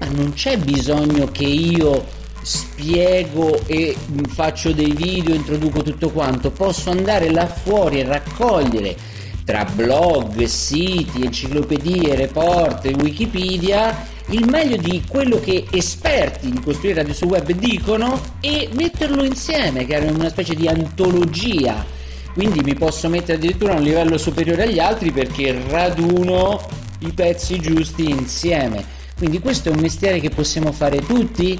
ma 0.00 0.06
non 0.10 0.32
c'è 0.32 0.56
bisogno 0.58 1.28
che 1.30 1.44
io 1.44 2.16
spiego 2.48 3.60
e 3.66 3.94
faccio 4.26 4.72
dei 4.72 4.94
video, 4.94 5.34
introduco 5.34 5.82
tutto 5.82 6.08
quanto, 6.08 6.50
posso 6.50 6.88
andare 6.88 7.30
là 7.30 7.46
fuori 7.46 8.00
e 8.00 8.04
raccogliere 8.04 8.96
tra 9.44 9.64
blog, 9.64 10.42
siti, 10.44 11.24
enciclopedie, 11.24 12.14
report, 12.14 12.86
Wikipedia 13.00 14.16
il 14.30 14.46
meglio 14.48 14.76
di 14.76 15.02
quello 15.06 15.40
che 15.40 15.66
esperti 15.70 16.50
di 16.50 16.60
costruire 16.60 17.00
radio 17.00 17.14
su 17.14 17.26
web 17.26 17.50
dicono 17.52 18.20
e 18.40 18.68
metterlo 18.72 19.24
insieme, 19.24 19.86
creare 19.86 20.10
una 20.10 20.28
specie 20.28 20.54
di 20.54 20.68
antologia. 20.68 21.84
Quindi 22.32 22.60
mi 22.60 22.74
posso 22.74 23.08
mettere 23.08 23.36
addirittura 23.38 23.74
a 23.74 23.76
un 23.76 23.82
livello 23.82 24.16
superiore 24.16 24.64
agli 24.64 24.78
altri 24.78 25.12
perché 25.12 25.58
raduno 25.68 26.60
i 27.00 27.12
pezzi 27.12 27.58
giusti 27.58 28.08
insieme. 28.08 28.84
Quindi 29.16 29.38
questo 29.40 29.68
è 29.68 29.72
un 29.72 29.80
mestiere 29.80 30.20
che 30.20 30.30
possiamo 30.30 30.72
fare 30.72 31.00
tutti 31.00 31.58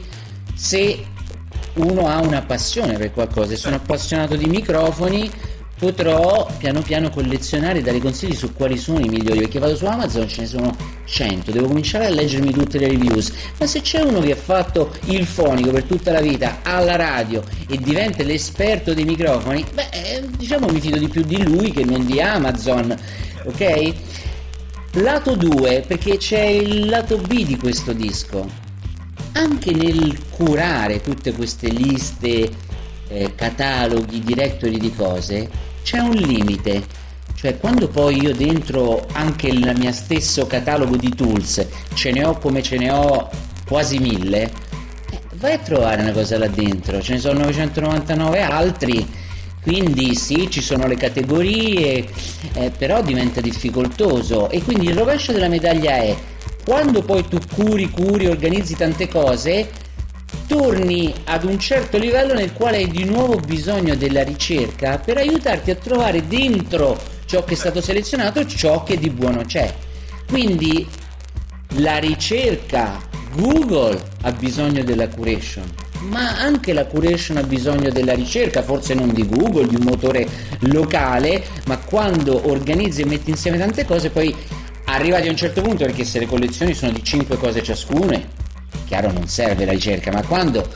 se 0.58 1.04
uno 1.74 2.08
ha 2.08 2.20
una 2.20 2.42
passione 2.42 2.98
per 2.98 3.12
qualcosa 3.12 3.52
e 3.52 3.56
sono 3.56 3.76
appassionato 3.76 4.34
di 4.34 4.46
microfoni 4.46 5.30
potrò 5.78 6.48
piano 6.58 6.82
piano 6.82 7.10
collezionare 7.10 7.78
e 7.78 7.82
dare 7.82 8.00
consigli 8.00 8.34
su 8.34 8.52
quali 8.52 8.76
sono 8.76 8.98
i 8.98 9.08
migliori 9.08 9.38
perché 9.38 9.60
vado 9.60 9.76
su 9.76 9.84
Amazon 9.86 10.26
ce 10.26 10.40
ne 10.40 10.46
sono 10.48 10.76
100 11.04 11.52
devo 11.52 11.68
cominciare 11.68 12.06
a 12.06 12.10
leggermi 12.10 12.50
tutte 12.50 12.80
le 12.80 12.88
reviews. 12.88 13.32
Ma 13.60 13.66
se 13.68 13.82
c'è 13.82 14.00
uno 14.00 14.18
che 14.18 14.32
ha 14.32 14.36
fatto 14.36 14.92
il 15.04 15.24
fonico 15.24 15.70
per 15.70 15.84
tutta 15.84 16.10
la 16.10 16.20
vita 16.20 16.58
alla 16.62 16.96
radio 16.96 17.40
e 17.68 17.78
diventa 17.78 18.24
l'esperto 18.24 18.92
dei 18.92 19.04
microfoni 19.04 19.64
beh 19.72 19.88
eh, 19.92 20.24
diciamo 20.36 20.66
mi 20.66 20.80
fido 20.80 20.98
di 20.98 21.06
più 21.06 21.22
di 21.22 21.40
lui 21.44 21.70
che 21.70 21.84
non 21.84 22.04
di 22.04 22.20
Amazon 22.20 22.92
ok? 23.44 23.92
lato 24.94 25.36
2 25.36 25.84
perché 25.86 26.16
c'è 26.16 26.42
il 26.42 26.88
lato 26.88 27.16
B 27.18 27.44
di 27.44 27.56
questo 27.56 27.92
disco 27.92 28.66
anche 29.38 29.72
nel 29.72 30.18
curare 30.30 31.00
tutte 31.00 31.32
queste 31.32 31.68
liste, 31.68 32.50
eh, 33.08 33.34
cataloghi, 33.36 34.20
directory 34.20 34.78
di 34.78 34.92
cose, 34.94 35.48
c'è 35.82 35.98
un 35.98 36.14
limite. 36.14 37.06
Cioè 37.34 37.56
quando 37.56 37.86
poi 37.86 38.20
io 38.20 38.34
dentro 38.34 39.06
anche 39.12 39.46
il 39.46 39.72
mio 39.76 39.92
stesso 39.92 40.48
catalogo 40.48 40.96
di 40.96 41.14
tools 41.14 41.64
ce 41.94 42.10
ne 42.10 42.24
ho 42.24 42.36
come 42.36 42.62
ce 42.62 42.78
ne 42.78 42.90
ho 42.90 43.30
quasi 43.64 43.98
mille, 43.98 44.42
eh, 44.42 44.50
vai 45.34 45.52
a 45.52 45.58
trovare 45.58 46.02
una 46.02 46.10
cosa 46.10 46.36
là 46.36 46.48
dentro, 46.48 47.00
ce 47.00 47.12
ne 47.12 47.18
sono 47.20 47.38
999 47.44 48.40
altri, 48.42 49.06
quindi 49.62 50.16
sì 50.16 50.50
ci 50.50 50.60
sono 50.60 50.88
le 50.88 50.96
categorie, 50.96 52.08
eh, 52.54 52.72
però 52.76 53.02
diventa 53.02 53.40
difficoltoso. 53.40 54.50
E 54.50 54.60
quindi 54.62 54.86
il 54.86 54.96
rovescio 54.96 55.30
della 55.30 55.48
medaglia 55.48 55.96
è 55.98 56.16
quando 56.68 57.00
poi 57.00 57.26
tu 57.26 57.38
curi, 57.54 57.88
curi, 57.88 58.26
organizzi 58.26 58.76
tante 58.76 59.08
cose, 59.08 59.70
torni 60.46 61.14
ad 61.24 61.44
un 61.44 61.58
certo 61.58 61.96
livello 61.96 62.34
nel 62.34 62.52
quale 62.52 62.76
hai 62.76 62.88
di 62.88 63.04
nuovo 63.04 63.36
bisogno 63.36 63.94
della 63.94 64.22
ricerca 64.22 64.98
per 64.98 65.16
aiutarti 65.16 65.70
a 65.70 65.76
trovare 65.76 66.26
dentro 66.26 66.94
ciò 67.24 67.42
che 67.42 67.54
è 67.54 67.56
stato 67.56 67.80
selezionato 67.80 68.44
ciò 68.44 68.82
che 68.82 68.98
di 68.98 69.08
buono 69.08 69.44
c'è. 69.46 69.72
Quindi 70.28 70.86
la 71.76 71.96
ricerca 71.96 73.00
Google 73.34 73.98
ha 74.20 74.32
bisogno 74.32 74.84
della 74.84 75.08
curation, 75.08 75.64
ma 76.00 76.38
anche 76.38 76.74
la 76.74 76.84
curation 76.84 77.38
ha 77.38 77.44
bisogno 77.44 77.88
della 77.88 78.12
ricerca, 78.12 78.62
forse 78.62 78.92
non 78.92 79.14
di 79.14 79.26
Google, 79.26 79.68
di 79.68 79.76
un 79.76 79.84
motore 79.84 80.28
locale, 80.60 81.42
ma 81.64 81.78
quando 81.78 82.50
organizzi 82.50 83.00
e 83.00 83.06
metti 83.06 83.30
insieme 83.30 83.56
tante 83.56 83.86
cose, 83.86 84.10
poi 84.10 84.36
arrivati 84.94 85.28
a 85.28 85.30
un 85.30 85.36
certo 85.36 85.60
punto, 85.62 85.84
perché 85.84 86.04
se 86.04 86.18
le 86.18 86.26
collezioni 86.26 86.74
sono 86.74 86.92
di 86.92 87.02
5 87.02 87.36
cose 87.36 87.62
ciascune, 87.62 88.28
chiaro 88.86 89.12
non 89.12 89.28
serve 89.28 89.64
la 89.64 89.72
ricerca, 89.72 90.10
ma 90.10 90.22
quando 90.22 90.66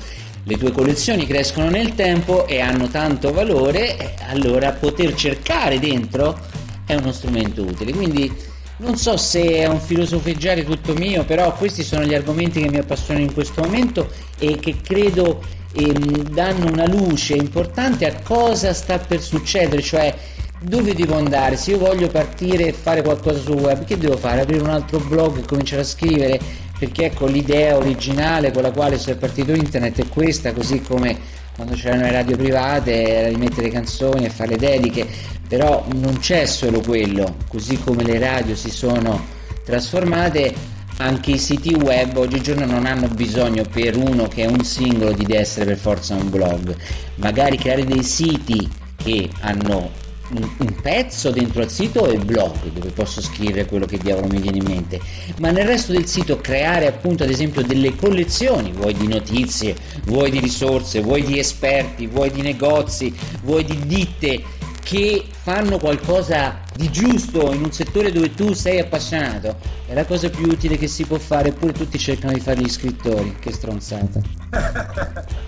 le 0.45 0.57
tue 0.59 0.73
collezioni 0.73 1.27
crescono 1.27 1.71
nel 1.71 1.95
tempo 1.95 2.47
e 2.47 2.61
hanno 2.61 2.89
tanto 2.89 3.33
valore, 3.33 4.15
allora 4.29 4.73
poter 4.73 5.15
cercare 5.15 5.79
dentro 5.79 6.39
è 6.85 6.95
uno 6.95 7.13
strumento 7.13 7.63
utile. 7.63 7.93
Quindi 7.93 8.51
non 8.79 8.97
so 8.97 9.17
se 9.17 9.59
è 9.59 9.67
un 9.67 9.81
filosofeggiare 9.81 10.65
tutto 10.65 10.95
mio, 10.95 11.25
però 11.25 11.55
questi 11.55 11.85
sono 11.85 12.05
gli 12.05 12.15
argomenti 12.15 12.61
che 12.61 12.69
mi 12.69 12.79
appassionano 12.79 13.25
in 13.25 13.33
questo 13.33 13.63
momento 13.63 14.11
e 14.39 14.59
che 14.59 14.81
credo 14.83 15.41
ehm, 15.73 16.31
danno 16.31 16.67
una 16.67 16.87
luce 16.87 17.35
importante 17.35 18.07
a 18.07 18.21
cosa 18.23 18.75
sta 18.75 18.99
per 18.99 19.21
succedere, 19.21 19.81
cioè 19.81 20.15
dove 20.63 20.95
devo 20.95 21.17
andare, 21.17 21.57
se 21.57 21.73
io 21.73 21.79
voglio 21.79 22.09
partire 22.09 22.67
e 22.67 22.73
fare 22.73 23.03
qualcosa 23.03 23.41
sul 23.41 23.59
web, 23.59 23.85
che 23.85 23.99
devo 23.99 24.17
fare? 24.17 24.43
Aprire 24.43 24.63
un 24.63 24.71
altro 24.71 24.99
blog 25.01 25.39
e 25.39 25.45
cominciare 25.45 25.83
a 25.83 25.85
scrivere? 25.85 26.41
Perché 26.79 27.07
ecco 27.07 27.27
l'idea 27.27 27.77
originale 27.77 28.53
con 28.53 28.63
la 28.63 28.71
quale 28.71 28.99
sono 28.99 29.17
partito 29.17 29.53
internet 29.53 30.01
è 30.01 30.09
questa, 30.09 30.53
così 30.53 30.81
come 30.81 31.17
quando 31.55 31.75
c'erano 31.75 32.03
le 32.03 32.13
radio 32.13 32.37
private 32.37 33.09
era 33.09 33.29
di 33.29 33.37
mettere 33.37 33.69
canzoni 33.69 34.25
e 34.25 34.31
fare 34.31 34.51
le 34.51 34.57
dediche, 34.57 35.07
però 35.47 35.85
non 35.95 36.19
c'è 36.19 36.47
solo 36.47 36.81
quello, 36.81 37.37
così 37.49 37.79
come 37.79 38.05
le 38.05 38.19
radio 38.19 38.57
si 38.57 38.71
sono 38.71 39.21
trasformate, 39.65 40.71
anche 40.99 41.33
i 41.33 41.39
siti 41.39 41.75
web 41.75 42.17
oggigiorno 42.17 42.65
non 42.67 42.87
hanno 42.87 43.09
bisogno 43.09 43.65
per 43.71 43.97
uno 43.97 44.29
che 44.29 44.45
è 44.45 44.47
un 44.47 44.63
singolo 44.65 45.13
di 45.13 45.27
essere 45.35 45.67
per 45.67 45.79
forza 45.79 46.15
un 46.15 46.31
blog, 46.31 46.75
magari 47.17 47.57
creare 47.57 47.85
dei 47.85 48.03
siti 48.03 48.69
che 48.97 49.29
hanno 49.41 49.91
un, 50.35 50.75
pezzo 50.81 51.31
dentro 51.31 51.63
al 51.63 51.71
sito 51.71 52.07
e 52.07 52.15
il 52.15 52.25
blog 52.25 52.71
dove 52.73 52.91
posso 52.91 53.21
scrivere 53.21 53.67
quello 53.67 53.87
che 53.87 53.99
diavolo 53.99 54.27
mi 54.27 54.41
viene 54.41 54.59
in 54.59 54.65
mente, 54.65 55.01
ma 55.39 55.51
nel 55.51 55.67
resto 55.67 55.93
del 55.93 56.07
sito 56.07 56.41
creare 56.41 56.87
appunto 56.87 57.23
ad 57.23 57.31
esempio 57.31 57.63
delle 57.63 57.95
collezioni, 57.95 58.73
vuoi 58.73 58.95
di 58.95 59.07
notizie, 59.07 59.77
vuoi 60.05 60.31
di 60.31 60.41
risorse, 60.41 61.01
vuoi 61.01 61.23
di 61.23 61.39
esperti, 61.39 62.07
vuoi 62.07 62.31
di 62.31 62.43
negozi, 62.43 63.15
vuoi 63.43 63.65
di 63.65 63.79
ditte 63.87 64.43
che 64.83 65.25
fanno 65.31 65.79
qualcosa 65.79 66.61
di 66.75 66.91
giusto 66.91 67.53
in 67.53 67.63
un 67.63 67.73
settore 67.73 68.11
dove 68.11 68.35
tu 68.35 68.53
sei 68.53 68.81
appassionato 68.81 69.57
è 69.87 69.95
la 69.95 70.05
cosa 70.05 70.29
più 70.29 70.47
utile 70.47 70.77
che 70.77 70.89
si 70.89 71.05
può 71.05 71.19
fare 71.19 71.51
eppure 71.51 71.73
tutti 71.73 71.99
cercano 71.99 72.33
di 72.33 72.41
fare 72.41 72.61
gli 72.61 72.69
scrittori. 72.69 73.37
Che 73.39 73.53
stronzata. 73.53 74.21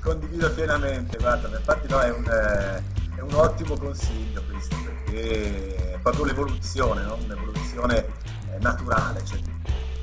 Condivido 0.00 0.50
pienamente 0.52 1.16
guarda 1.18 1.48
infatti 1.56 1.88
no 1.88 2.00
è 2.00 2.10
un, 2.10 2.24
eh, 2.24 2.82
un 3.22 3.34
ottimo 3.34 3.76
consiglio 3.76 4.42
questo 4.50 4.76
perché 4.84 5.94
è 5.94 5.98
proprio 5.98 6.24
l'evoluzione 6.24 7.02
no? 7.02 7.18
un'evoluzione 7.22 8.06
eh, 8.06 8.58
naturale 8.60 9.24
cioè 9.24 9.38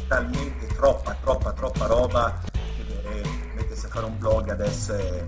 talmente 0.07 0.67
troppa 0.67 1.15
troppa 1.21 1.53
troppa 1.53 1.85
roba 1.85 2.39
che 2.51 3.23
mettersi 3.55 3.85
a 3.85 3.89
fare 3.89 4.05
un 4.05 4.17
blog 4.17 4.49
adesso 4.49 4.93
è 4.93 5.27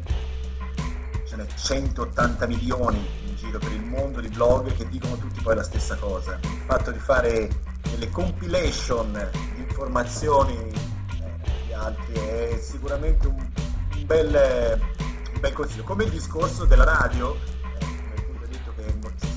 ce 1.31 1.37
n'è 1.37 1.45
180 1.45 2.45
milioni 2.45 2.97
in 3.25 3.35
giro 3.37 3.57
per 3.57 3.71
il 3.71 3.83
mondo 3.85 4.19
di 4.19 4.27
blog 4.27 4.73
che 4.75 4.85
dicono 4.89 5.15
tutti 5.17 5.39
poi 5.41 5.55
la 5.55 5.63
stessa 5.63 5.95
cosa. 5.95 6.37
Il 6.41 6.63
fatto 6.65 6.91
di 6.91 6.99
fare 6.99 7.49
delle 7.89 8.09
compilation 8.09 9.13
di 9.55 9.61
informazioni 9.61 10.57
eh, 10.57 10.73
di 11.67 11.73
altri 11.73 12.13
è 12.15 12.59
sicuramente 12.61 13.27
un, 13.27 13.35
un, 13.35 14.05
bel, 14.05 14.77
un, 15.33 15.39
bel, 15.39 15.53
consiglio. 15.53 15.83
Come 15.83 16.03
il 16.03 16.09
discorso 16.09 16.65
della 16.65 16.83
radio, 16.83 17.37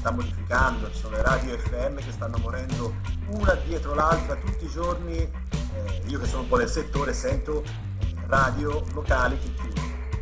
sta 0.05 0.11
modificando, 0.11 0.93
ci 0.93 0.99
sono 0.99 1.17
le 1.17 1.23
radio 1.23 1.57
FM 1.57 1.97
che 1.97 2.12
stanno 2.12 2.37
morendo 2.37 2.95
una 3.29 3.55
dietro 3.55 3.95
l'altra 3.95 4.37
tutti 4.37 4.67
i 4.67 4.69
giorni. 4.69 5.17
Eh, 5.17 6.03
io 6.09 6.21
che 6.21 6.27
sono 6.27 6.43
un 6.43 6.49
po' 6.49 6.59
del 6.59 6.69
settore 6.69 7.14
sento 7.14 7.64
radio 8.27 8.85
locali 8.93 9.38
che 9.38 9.55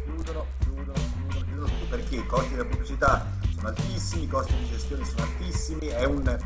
chiudono, 0.04 0.46
chiudono, 0.60 1.68
perché 1.88 2.14
i 2.14 2.26
costi 2.26 2.50
della 2.50 2.64
pubblicità 2.64 3.26
sono 3.56 3.66
altissimi, 3.66 4.22
i 4.22 4.28
costi 4.28 4.54
di 4.56 4.68
gestione 4.68 5.04
sono 5.04 5.22
altissimi, 5.24 5.86
è 5.88 6.04
un, 6.04 6.38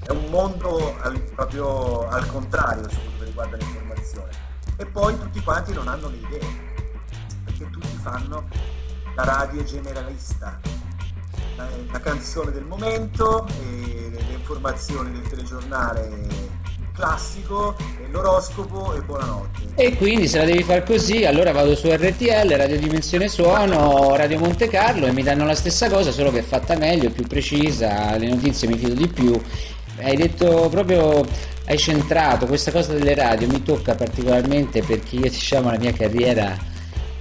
è 0.00 0.10
un 0.10 0.24
mondo 0.30 0.98
al, 1.00 1.20
proprio 1.34 2.08
al 2.08 2.26
contrario 2.26 2.88
su 2.88 2.96
quello 2.96 3.18
che 3.18 3.24
riguarda 3.24 3.56
l'informazione. 3.58 4.30
E 4.76 4.86
poi 4.86 5.18
tutti 5.18 5.42
quanti 5.42 5.74
non 5.74 5.88
hanno 5.88 6.08
le 6.08 6.16
idee, 6.16 6.46
perché 7.44 7.68
tutti 7.68 7.98
fanno 8.00 8.48
la 9.14 9.24
radio 9.24 9.62
generalista, 9.62 10.58
la, 11.56 12.00
canzone 12.00 12.52
del 12.52 12.64
momento, 12.64 13.46
le, 13.60 14.10
le 14.10 14.32
informazioni 14.32 15.12
del 15.12 15.22
telegiornale 15.22 16.54
classico, 16.92 17.76
l'oroscopo 18.10 18.94
e 18.94 19.02
buonanotte. 19.02 19.74
E 19.74 19.96
quindi 19.96 20.28
se 20.28 20.38
la 20.38 20.44
devi 20.44 20.62
fare 20.62 20.82
così, 20.82 21.24
allora 21.24 21.52
vado 21.52 21.76
su 21.76 21.88
RTL, 21.90 22.54
Radio 22.54 22.78
Dimensione 22.78 23.28
Suono, 23.28 24.16
Radio 24.16 24.38
Monte 24.38 24.68
Carlo 24.68 25.06
e 25.06 25.12
mi 25.12 25.22
danno 25.22 25.44
la 25.44 25.54
stessa 25.54 25.90
cosa, 25.90 26.10
solo 26.10 26.30
che 26.30 26.38
è 26.38 26.42
fatta 26.42 26.76
meglio, 26.76 27.10
più 27.10 27.26
precisa, 27.26 28.16
le 28.16 28.28
notizie 28.28 28.68
mi 28.68 28.78
fido 28.78 28.94
di 28.94 29.08
più. 29.08 29.38
Hai 29.98 30.16
detto 30.16 30.68
proprio 30.70 31.24
hai 31.68 31.78
centrato 31.78 32.46
questa 32.46 32.70
cosa 32.70 32.92
delle 32.92 33.14
radio 33.14 33.48
mi 33.48 33.60
tocca 33.62 33.96
particolarmente 33.96 34.82
perché 34.82 35.16
io 35.16 35.28
diciamo 35.28 35.68
la 35.68 35.78
mia 35.78 35.92
carriera 35.92 36.56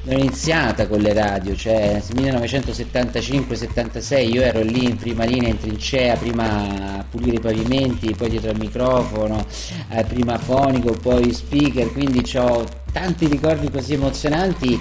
l'ho 0.05 0.13
iniziata 0.13 0.87
con 0.87 1.01
le 1.01 1.11
radio, 1.13 1.55
cioè 1.55 1.99
1975-76 2.13 4.29
io 4.29 4.43
ero 4.43 4.61
lì 4.61 4.85
in 4.85 4.97
prima 4.97 5.25
linea 5.25 5.49
in 5.49 5.57
trincea, 5.57 6.15
prima 6.15 6.99
a 6.99 7.05
pulire 7.09 7.37
i 7.37 7.39
pavimenti, 7.39 8.13
poi 8.15 8.29
dietro 8.29 8.51
al 8.51 8.59
microfono, 8.59 9.43
eh, 9.89 10.03
prima 10.03 10.37
fonico, 10.37 10.91
poi 10.93 11.33
speaker, 11.33 11.91
quindi 11.91 12.23
ho 12.37 12.63
tanti 12.91 13.25
ricordi 13.25 13.71
così 13.71 13.93
emozionanti 13.93 14.79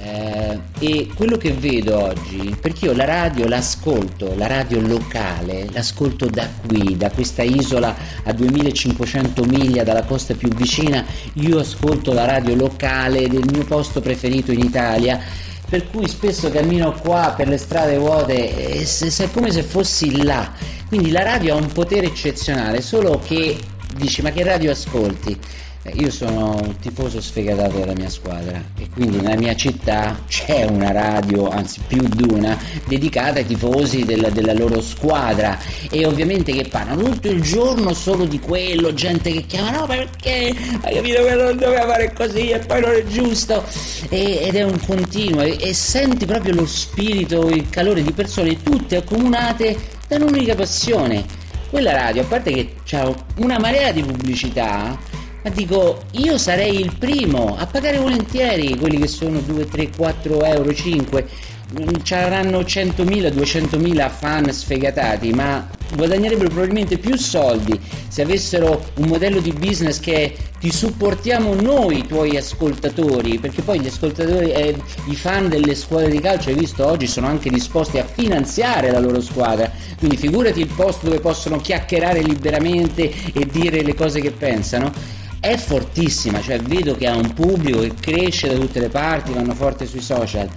eh, 0.00 0.58
e 0.78 1.08
quello 1.14 1.36
che 1.36 1.52
vedo 1.52 2.02
oggi, 2.02 2.56
perché 2.60 2.86
io 2.86 2.94
la 2.94 3.04
radio 3.04 3.46
l'ascolto, 3.48 4.34
la 4.36 4.46
radio 4.46 4.80
locale, 4.80 5.68
l'ascolto 5.72 6.26
da 6.26 6.48
qui, 6.66 6.96
da 6.96 7.10
questa 7.10 7.42
isola 7.42 7.94
a 8.24 8.32
2500 8.32 9.44
miglia 9.44 9.82
dalla 9.84 10.04
costa 10.04 10.34
più 10.34 10.48
vicina, 10.50 11.04
io 11.34 11.58
ascolto 11.58 12.12
la 12.12 12.24
radio 12.24 12.54
locale 12.54 13.28
del 13.28 13.44
mio 13.50 13.64
posto 13.64 14.00
preferito 14.00 14.52
in 14.52 14.60
Italia 14.60 15.20
per 15.68 15.90
cui 15.90 16.08
spesso 16.08 16.50
cammino 16.50 16.92
qua 16.94 17.34
per 17.36 17.46
le 17.46 17.58
strade 17.58 17.98
vuote 17.98 18.78
e 18.80 18.86
è 18.86 19.30
come 19.30 19.50
se 19.50 19.62
fossi 19.62 20.22
là. 20.22 20.50
Quindi 20.86 21.10
la 21.10 21.22
radio 21.22 21.54
ha 21.54 21.58
un 21.58 21.70
potere 21.70 22.06
eccezionale, 22.06 22.80
solo 22.80 23.20
che 23.22 23.58
dici 23.94 24.22
ma 24.22 24.30
che 24.30 24.42
radio 24.42 24.70
ascolti? 24.70 25.38
Eh, 25.84 25.92
io 25.94 26.10
sono 26.10 26.56
un 26.60 26.76
tifoso 26.78 27.20
sfegatato 27.20 27.78
della 27.78 27.92
mia 27.92 28.08
squadra 28.08 28.60
e 28.76 28.88
quindi 28.92 29.18
nella 29.20 29.36
mia 29.36 29.54
città 29.54 30.18
c'è 30.26 30.64
una 30.64 30.90
radio, 30.90 31.48
anzi 31.48 31.80
più 31.86 32.02
di 32.02 32.24
una, 32.32 32.58
dedicata 32.86 33.38
ai 33.38 33.46
tifosi 33.46 34.04
della, 34.04 34.28
della, 34.28 34.54
loro 34.54 34.80
squadra. 34.80 35.56
E 35.88 36.04
ovviamente 36.04 36.50
che 36.52 36.66
parlano 36.68 37.02
tutto 37.02 37.28
il 37.28 37.40
giorno 37.42 37.94
solo 37.94 38.24
di 38.24 38.40
quello, 38.40 38.92
gente 38.92 39.30
che 39.30 39.46
chiama 39.46 39.70
no 39.70 39.86
perché? 39.86 40.52
Hai 40.80 40.94
capito 40.96 41.24
che 41.24 41.34
non 41.34 41.56
doveva 41.56 41.86
fare 41.86 42.12
così 42.12 42.50
e 42.50 42.58
poi 42.58 42.80
non 42.80 42.90
è 42.90 43.04
giusto? 43.04 43.64
E, 44.08 44.40
ed 44.42 44.56
è 44.56 44.64
un 44.64 44.80
continuo 44.84 45.42
e, 45.42 45.58
e 45.60 45.74
senti 45.74 46.26
proprio 46.26 46.54
lo 46.54 46.66
spirito, 46.66 47.48
il 47.48 47.70
calore 47.70 48.02
di 48.02 48.12
persone 48.12 48.60
tutte 48.62 48.96
accomunate 48.96 49.76
da 50.08 50.16
un'unica 50.16 50.56
passione. 50.56 51.24
Quella 51.70 51.92
radio, 51.92 52.22
a 52.22 52.24
parte 52.24 52.50
che 52.50 52.74
c'ha 52.84 53.14
una 53.36 53.58
marea 53.58 53.92
di 53.92 54.02
pubblicità, 54.02 54.98
ma 55.48 55.54
dico, 55.54 56.02
io 56.12 56.36
sarei 56.36 56.78
il 56.78 56.94
primo 56.98 57.56
a 57.56 57.66
pagare 57.66 57.98
volentieri 57.98 58.76
quelli 58.76 58.98
che 58.98 59.08
sono 59.08 59.40
2, 59.40 59.66
3, 59.66 59.90
4 59.96 60.44
euro, 60.44 60.74
5. 60.74 61.26
Ci 62.02 62.14
avranno 62.14 62.60
100.000, 62.60 63.32
200.000 63.32 64.10
fan 64.10 64.52
sfegatati, 64.52 65.32
ma 65.32 65.66
guadagnerebbero 65.94 66.48
probabilmente 66.48 66.98
più 66.98 67.16
soldi 67.16 67.78
se 68.08 68.22
avessero 68.22 68.90
un 68.96 69.06
modello 69.06 69.40
di 69.40 69.52
business 69.52 70.00
che 70.00 70.34
ti 70.58 70.72
supportiamo 70.72 71.54
noi, 71.54 71.98
i 71.98 72.06
tuoi 72.06 72.36
ascoltatori, 72.36 73.38
perché 73.38 73.62
poi 73.62 73.80
gli 73.80 73.86
ascoltatori 73.86 74.50
e 74.50 74.68
eh, 74.68 74.76
i 75.06 75.14
fan 75.14 75.48
delle 75.48 75.74
squadre 75.74 76.10
di 76.10 76.20
calcio, 76.20 76.48
hai 76.48 76.56
visto 76.56 76.86
oggi, 76.86 77.06
sono 77.06 77.26
anche 77.26 77.48
disposti 77.48 77.98
a 77.98 78.04
finanziare 78.04 78.90
la 78.90 78.98
loro 78.98 79.20
squadra. 79.20 79.70
Quindi 79.98 80.16
figurati 80.16 80.60
il 80.60 80.72
posto 80.74 81.06
dove 81.06 81.20
possono 81.20 81.58
chiacchierare 81.58 82.20
liberamente 82.22 83.10
e 83.32 83.46
dire 83.46 83.82
le 83.82 83.94
cose 83.94 84.20
che 84.20 84.30
pensano 84.30 84.92
è 85.40 85.56
fortissima, 85.56 86.40
cioè 86.40 86.58
vedo 86.60 86.96
che 86.96 87.06
ha 87.06 87.16
un 87.16 87.32
pubblico 87.32 87.80
che 87.80 87.94
cresce 88.00 88.48
da 88.48 88.54
tutte 88.54 88.80
le 88.80 88.88
parti, 88.88 89.32
vanno 89.32 89.54
forte 89.54 89.86
sui 89.86 90.00
social. 90.00 90.48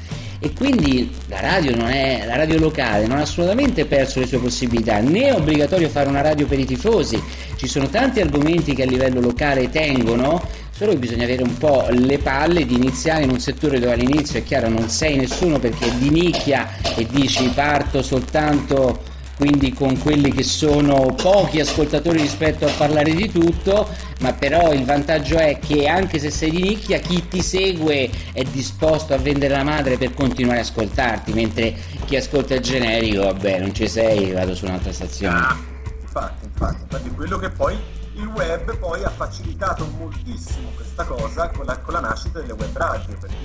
E 0.43 0.53
quindi 0.53 1.11
la 1.27 1.39
radio, 1.39 1.75
non 1.75 1.89
è, 1.89 2.23
la 2.25 2.35
radio 2.35 2.57
locale 2.57 3.05
non 3.05 3.19
ha 3.19 3.21
assolutamente 3.21 3.85
perso 3.85 4.19
le 4.19 4.25
sue 4.25 4.39
possibilità, 4.39 4.97
né 4.99 5.27
è 5.27 5.35
obbligatorio 5.35 5.87
fare 5.87 6.09
una 6.09 6.21
radio 6.21 6.47
per 6.47 6.57
i 6.57 6.65
tifosi, 6.65 7.21
ci 7.57 7.67
sono 7.67 7.89
tanti 7.89 8.21
argomenti 8.21 8.73
che 8.73 8.81
a 8.81 8.87
livello 8.87 9.21
locale 9.21 9.69
tengono, 9.69 10.43
solo 10.71 10.93
che 10.93 10.97
bisogna 10.97 11.25
avere 11.25 11.43
un 11.43 11.55
po' 11.59 11.85
le 11.91 12.17
palle 12.17 12.65
di 12.65 12.73
iniziare 12.73 13.21
in 13.23 13.29
un 13.29 13.39
settore 13.39 13.79
dove 13.79 13.93
all'inizio 13.93 14.39
è 14.39 14.43
chiaro 14.43 14.67
non 14.67 14.89
sei 14.89 15.15
nessuno 15.15 15.59
perché 15.59 15.85
è 15.85 15.91
di 15.91 16.09
nicchia 16.09 16.67
e 16.95 17.05
dici 17.05 17.47
parto 17.53 18.01
soltanto 18.01 19.10
quindi 19.41 19.73
con 19.73 19.97
quelli 19.97 20.31
che 20.31 20.43
sono 20.43 21.15
pochi 21.15 21.61
ascoltatori 21.61 22.21
rispetto 22.21 22.67
a 22.67 22.71
parlare 22.77 23.11
di 23.15 23.27
tutto, 23.27 23.89
ma 24.19 24.33
però 24.33 24.71
il 24.71 24.85
vantaggio 24.85 25.35
è 25.37 25.57
che 25.57 25.87
anche 25.87 26.19
se 26.19 26.29
sei 26.29 26.51
di 26.51 26.61
nicchia 26.61 26.99
chi 26.99 27.27
ti 27.27 27.41
segue 27.41 28.07
è 28.33 28.43
disposto 28.43 29.15
a 29.15 29.17
vendere 29.17 29.55
la 29.55 29.63
madre 29.63 29.97
per 29.97 30.13
continuare 30.13 30.59
a 30.59 30.61
ascoltarti, 30.61 31.33
mentre 31.33 31.75
chi 32.05 32.17
ascolta 32.17 32.53
il 32.53 32.61
generico, 32.61 33.23
vabbè, 33.23 33.61
non 33.61 33.73
ci 33.73 33.87
sei, 33.87 34.31
vado 34.31 34.53
su 34.53 34.65
un'altra 34.65 34.93
stazione. 34.93 35.39
Ah, 35.39 35.57
infatti, 36.01 36.45
infatti, 36.45 36.81
infatti 36.83 37.09
quello 37.09 37.39
che 37.39 37.49
poi 37.49 37.75
il 38.13 38.27
web 38.27 38.77
poi 38.77 39.03
ha 39.03 39.09
facilitato 39.09 39.87
moltissimo 39.97 40.69
questa 40.75 41.03
cosa 41.03 41.49
con 41.49 41.65
la, 41.65 41.79
con 41.79 41.95
la 41.95 42.01
nascita 42.01 42.41
delle 42.41 42.53
web 42.53 42.77
radio, 42.77 43.17
perché 43.19 43.35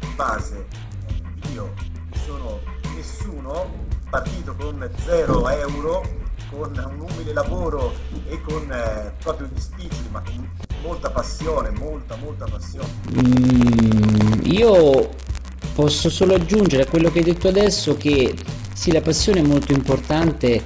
in 0.00 0.16
base 0.16 0.64
io 1.52 1.70
sono 2.24 2.60
nessuno 2.96 3.83
partito 4.14 4.54
con 4.54 4.88
0 5.06 5.48
euro, 5.48 6.02
con 6.48 6.70
un 6.70 7.00
umile 7.00 7.32
lavoro 7.32 7.92
e 8.28 8.40
con 8.42 8.70
eh, 8.70 9.12
proprio 9.20 9.48
difficili, 9.52 10.08
ma 10.12 10.22
con 10.22 10.48
molta 10.84 11.10
passione, 11.10 11.70
molta, 11.70 12.14
molta 12.22 12.44
passione. 12.44 12.86
Mm, 13.12 14.44
io 14.44 15.10
posso 15.74 16.08
solo 16.10 16.34
aggiungere 16.34 16.84
a 16.84 16.86
quello 16.86 17.10
che 17.10 17.18
hai 17.18 17.24
detto 17.24 17.48
adesso 17.48 17.96
che 17.96 18.36
sì, 18.72 18.92
la 18.92 19.00
passione 19.00 19.40
è 19.40 19.42
molto 19.42 19.72
importante 19.72 20.62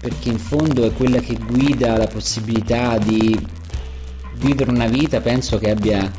perché 0.00 0.30
in 0.30 0.38
fondo 0.38 0.86
è 0.86 0.92
quella 0.94 1.18
che 1.18 1.36
guida 1.36 1.98
la 1.98 2.06
possibilità 2.06 2.96
di 2.96 3.38
vivere 4.36 4.70
una 4.70 4.88
vita, 4.88 5.20
penso 5.20 5.58
che 5.58 5.68
abbia 5.68 6.10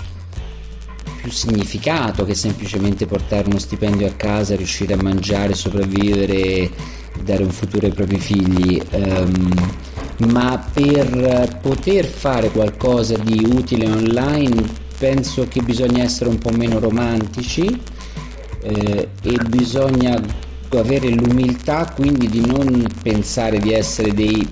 più 1.28 1.36
significato 1.36 2.24
che 2.24 2.36
semplicemente 2.36 3.06
portare 3.06 3.50
uno 3.50 3.60
stipendio 3.60 4.08
a 4.08 4.12
casa, 4.12 4.56
riuscire 4.56 4.94
a 4.94 5.02
mangiare, 5.02 5.54
sopravvivere, 5.56 6.70
dare 7.22 7.44
un 7.44 7.50
futuro 7.50 7.86
ai 7.86 7.92
propri 7.92 8.18
figli. 8.18 8.82
Um, 8.92 9.50
ma 10.30 10.66
per 10.74 11.60
poter 11.62 12.06
fare 12.06 12.50
qualcosa 12.50 13.18
di 13.18 13.46
utile 13.46 13.90
online 13.90 14.64
penso 14.98 15.46
che 15.50 15.62
bisogna 15.62 16.02
essere 16.02 16.30
un 16.30 16.38
po' 16.38 16.50
meno 16.52 16.80
romantici 16.80 17.80
eh, 18.62 19.10
e 19.22 19.38
bisogna 19.48 20.20
avere 20.72 21.10
l'umiltà 21.10 21.92
quindi 21.94 22.28
di 22.30 22.44
non 22.46 22.88
pensare 23.04 23.60
di 23.60 23.74
essere 23.74 24.14
dei 24.14 24.48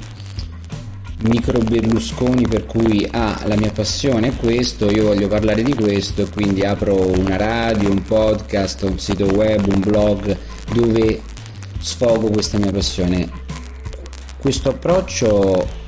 micro 1.24 1.59
Berlusconi 1.59 2.47
per 2.47 2.66
cui 2.66 3.07
ah, 3.09 3.41
la 3.45 3.55
mia 3.55 3.72
passione 3.72 4.28
è 4.28 4.36
questo, 4.36 4.89
io 4.89 5.05
voglio 5.05 5.28
parlare 5.28 5.63
di 5.63 5.74
questo 5.74 6.24
e 6.24 6.30
quindi 6.30 6.63
apro 6.66 7.09
una 7.18 7.38
radio, 7.38 7.89
un 7.89 8.03
podcast, 8.03 8.84
un 8.84 8.99
sito 8.99 9.26
web, 9.26 9.66
un 9.66 9.80
blog 9.80 10.38
dove 10.74 11.22
sfogo 11.80 12.30
questa 12.30 12.57
mia 12.57 12.72
passione. 12.72 13.30
Questo 14.38 14.70
approccio 14.70 15.84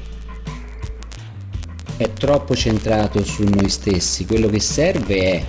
è 1.98 2.12
troppo 2.14 2.56
centrato 2.56 3.24
su 3.24 3.44
noi 3.44 3.70
stessi, 3.70 4.26
quello 4.26 4.48
che 4.48 4.60
serve 4.60 5.16
è 5.20 5.44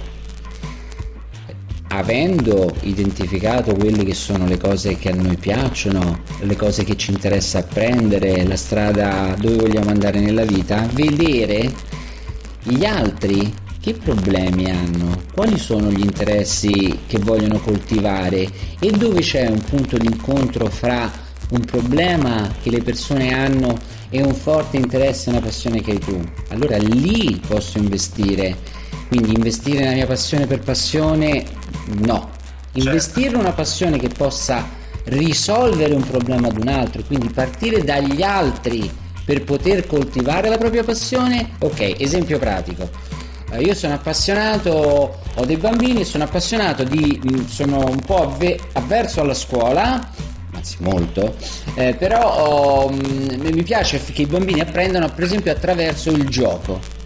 avendo 1.89 2.74
identificato 2.82 3.74
quelle 3.74 4.05
che 4.05 4.14
sono 4.14 4.47
le 4.47 4.59
cose 4.59 4.97
che 4.97 5.11
a 5.11 5.14
noi 5.14 5.36
piacciono, 5.36 6.20
le 6.41 6.57
cose 6.57 6.84
che 6.84 6.97
ci 6.97 7.12
interessa 7.12 7.61
apprendere, 7.61 8.45
la 8.47 8.57
strada 8.57 9.34
dove 9.39 9.57
vogliamo 9.57 9.91
andare 9.91 10.20
nella 10.20 10.45
vita, 10.45 10.86
vedere 10.93 11.72
gli 12.62 12.84
altri 12.84 13.53
che 13.80 13.95
problemi 13.95 14.70
hanno, 14.70 15.22
quali 15.32 15.57
sono 15.57 15.91
gli 15.91 16.03
interessi 16.03 16.99
che 17.07 17.18
vogliono 17.18 17.59
coltivare 17.61 18.47
e 18.78 18.91
dove 18.91 19.20
c'è 19.20 19.49
un 19.49 19.62
punto 19.62 19.97
d'incontro 19.97 20.66
fra 20.66 21.11
un 21.51 21.61
problema 21.61 22.53
che 22.62 22.70
le 22.70 22.82
persone 22.82 23.32
hanno 23.32 23.78
e 24.11 24.22
un 24.22 24.34
forte 24.34 24.76
interesse 24.76 25.28
e 25.28 25.32
una 25.32 25.41
passione 25.41 25.80
che 25.80 25.93
hai 25.93 25.99
tu. 25.99 26.20
Allora 26.49 26.76
lì 26.76 27.41
posso 27.47 27.78
investire 27.78 28.76
quindi 29.09 29.32
investire 29.32 29.80
nella 29.80 29.95
mia 29.95 30.07
passione 30.07 30.47
per 30.47 30.61
passione, 30.61 31.43
no. 32.01 32.30
Certo. 32.72 32.89
Investire 32.89 33.28
in 33.30 33.36
una 33.36 33.53
passione 33.53 33.99
che 33.99 34.09
possa 34.09 34.76
risolvere 35.05 35.95
un 35.95 36.05
problema 36.05 36.49
ad 36.49 36.59
un 36.59 36.68
altro, 36.68 37.03
quindi 37.07 37.30
partire 37.30 37.82
dagli 37.82 38.22
altri 38.22 38.91
per 39.24 39.45
poter 39.45 39.86
coltivare 39.86 40.49
la 40.49 40.59
propria 40.59 40.84
passione, 40.84 41.51
ok, 41.59 41.97
esempio 41.99 42.39
pratico. 42.39 42.89
Eh, 43.51 43.62
io 43.62 43.74
sono 43.74 43.95
appassionato, 43.95 45.20
ho 45.34 45.45
dei 45.45 45.57
bambini, 45.57 46.05
sono 46.05 46.24
appassionato 46.24 46.84
di, 46.84 47.20
mm, 47.30 47.47
sono 47.47 47.78
un 47.78 48.01
po' 48.01 48.22
avve- 48.22 48.59
avverso 48.72 49.20
alla 49.22 49.34
scuola, 49.34 50.11
anzi 50.55 50.76
molto, 50.80 51.36
eh, 51.74 51.95
però 51.95 52.86
oh, 52.86 52.91
mi 52.91 53.62
piace 53.62 54.03
che 54.03 54.22
i 54.22 54.26
bambini 54.26 54.61
apprendano 54.61 55.11
per 55.11 55.24
esempio 55.24 55.53
attraverso 55.53 56.11
il 56.11 56.28
gioco. 56.28 56.97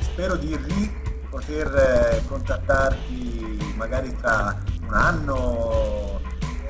spero 0.00 0.36
di 0.36 0.56
ri 0.56 0.90
poter 1.28 1.66
eh, 1.76 2.22
contattarti 2.26 3.74
magari 3.76 4.16
tra 4.16 4.58
un 4.86 4.94
anno 4.94 6.22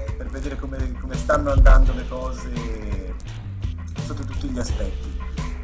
eh, 0.09 0.11
per 0.11 0.27
vedere 0.31 0.57
come, 0.57 0.93
come, 1.01 1.15
stanno 1.15 1.53
andando 1.53 1.93
le 1.93 2.09
cose 2.09 3.15
sotto 4.05 4.25
tutti 4.25 4.49
gli 4.49 4.59
aspetti. 4.59 5.17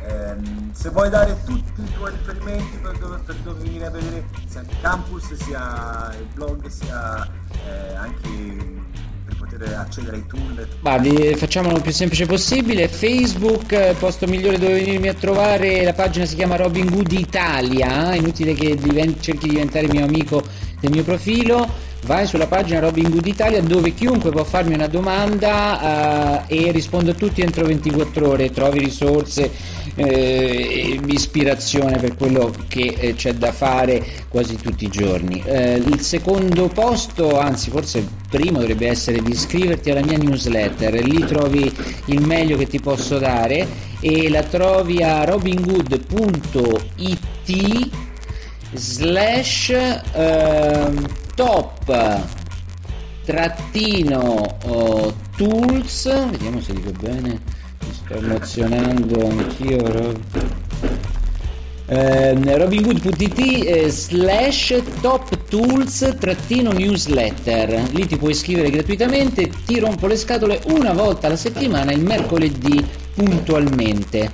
Ehm, 0.07 0.73
se 0.73 0.89
vuoi 0.91 1.11
dare 1.11 1.37
tutti 1.45 1.83
i 1.83 1.93
tuoi 1.95 2.13
riferimenti 2.13 2.77
per 2.77 2.97
dove, 2.99 3.19
per 3.19 3.35
dove 3.37 3.61
venire 3.61 3.87
a 3.87 3.91
vedere 3.91 4.29
sia 4.47 4.61
il 4.61 4.69
campus 4.81 5.35
sia 5.35 6.15
il 6.17 6.27
blog 6.33 6.65
sia 6.69 7.29
eh, 7.67 7.95
anche 7.97 8.80
poter 9.51 9.75
accedere 9.75 10.17
ai 10.17 10.27
tool? 10.27 10.67
Guardi, 10.81 11.35
facciamolo 11.35 11.77
il 11.77 11.83
più 11.83 11.93
semplice 11.93 12.27
possibile. 12.27 12.89
Facebook, 12.89 13.73
eh, 13.73 13.95
posto 13.99 14.27
migliore 14.27 14.59
dove 14.59 14.75
venirmi 14.75 15.09
a 15.09 15.15
trovare, 15.15 15.85
la 15.85 15.93
pagina 15.93 16.25
si 16.25 16.37
chiama 16.37 16.57
Robin 16.57 16.89
Good 16.89 17.13
Italia, 17.13 18.15
inutile 18.15 18.55
che 18.55 18.77
diventi, 18.77 19.21
cerchi 19.21 19.47
di 19.47 19.55
diventare 19.55 19.89
mio 19.89 20.05
amico 20.05 20.43
del 20.81 20.91
mio 20.91 21.05
profilo 21.05 21.89
vai 22.05 22.27
sulla 22.27 22.47
pagina 22.47 22.81
Robin 22.81 23.11
Good 23.11 23.27
Italia 23.27 23.61
dove 23.63 23.93
chiunque 23.95 24.31
può 24.31 24.45
farmi 24.45 24.75
una 24.75 24.87
domanda 24.87 26.45
uh, 26.49 26.53
e 26.53 26.71
rispondo 26.73 27.11
a 27.11 27.15
tutti 27.15 27.41
entro 27.43 27.67
24 27.67 28.29
ore, 28.29 28.51
trovi 28.51 28.79
risorse, 28.79 29.51
eh, 29.95 31.01
ispirazione 31.07 31.99
per 31.99 32.17
quello 32.17 32.53
che 32.69 32.95
eh, 32.99 33.15
c'è 33.15 33.35
da 33.35 33.53
fare 33.53 34.05
quasi 34.29 34.57
tutti 34.57 34.85
i 34.85 34.89
giorni. 34.89 35.43
Eh, 35.45 35.75
il 35.75 36.01
secondo 36.01 36.69
posto, 36.69 37.39
anzi 37.39 37.71
forse 37.71 37.99
il 37.99 38.09
primo 38.29 38.59
dovrebbe 38.61 38.89
essere 38.89 39.21
di 39.21 39.33
iscriverti 39.33 39.91
alla 39.91 40.03
mia 40.05 40.17
newsletter, 40.17 40.95
lì 41.05 41.25
trovi 41.27 41.71
il 42.07 42.25
meglio 42.25 42.57
che 42.57 42.67
ti 42.67 42.81
posso 42.81 43.19
dare 43.19 43.89
e 44.01 44.31
la 44.31 44.43
trovi 44.43 45.03
a 45.03 45.25
robingood.it 45.25 47.09
slash 48.73 49.75
uh, 50.15 51.19
top 51.35 51.85
trattino 53.25 54.57
uh, 54.65 55.13
tools. 55.37 56.31
Vediamo 56.31 56.61
se 56.61 56.73
dico 56.75 56.91
bene. 57.01 57.41
Mi 57.81 57.93
sto 57.93 58.15
emozionando 58.15 59.29
anch'io 59.29 60.19
eh, 61.87 62.57
robingood.it 62.57 63.89
slash 63.89 64.81
top 65.01 65.49
tools 65.49 66.17
trattino 66.19 66.71
newsletter. 66.71 67.91
Lì 67.93 68.07
ti 68.07 68.17
puoi 68.17 68.31
iscrivere 68.31 68.71
gratuitamente 68.71 69.51
ti 69.67 69.81
rompo 69.81 70.07
le 70.07 70.17
scatole 70.17 70.61
una 70.67 70.93
volta 70.93 71.27
alla 71.27 71.37
settimana 71.37 71.93
il 71.93 72.03
mercoledì 72.03 72.87
puntualmente 73.15 74.31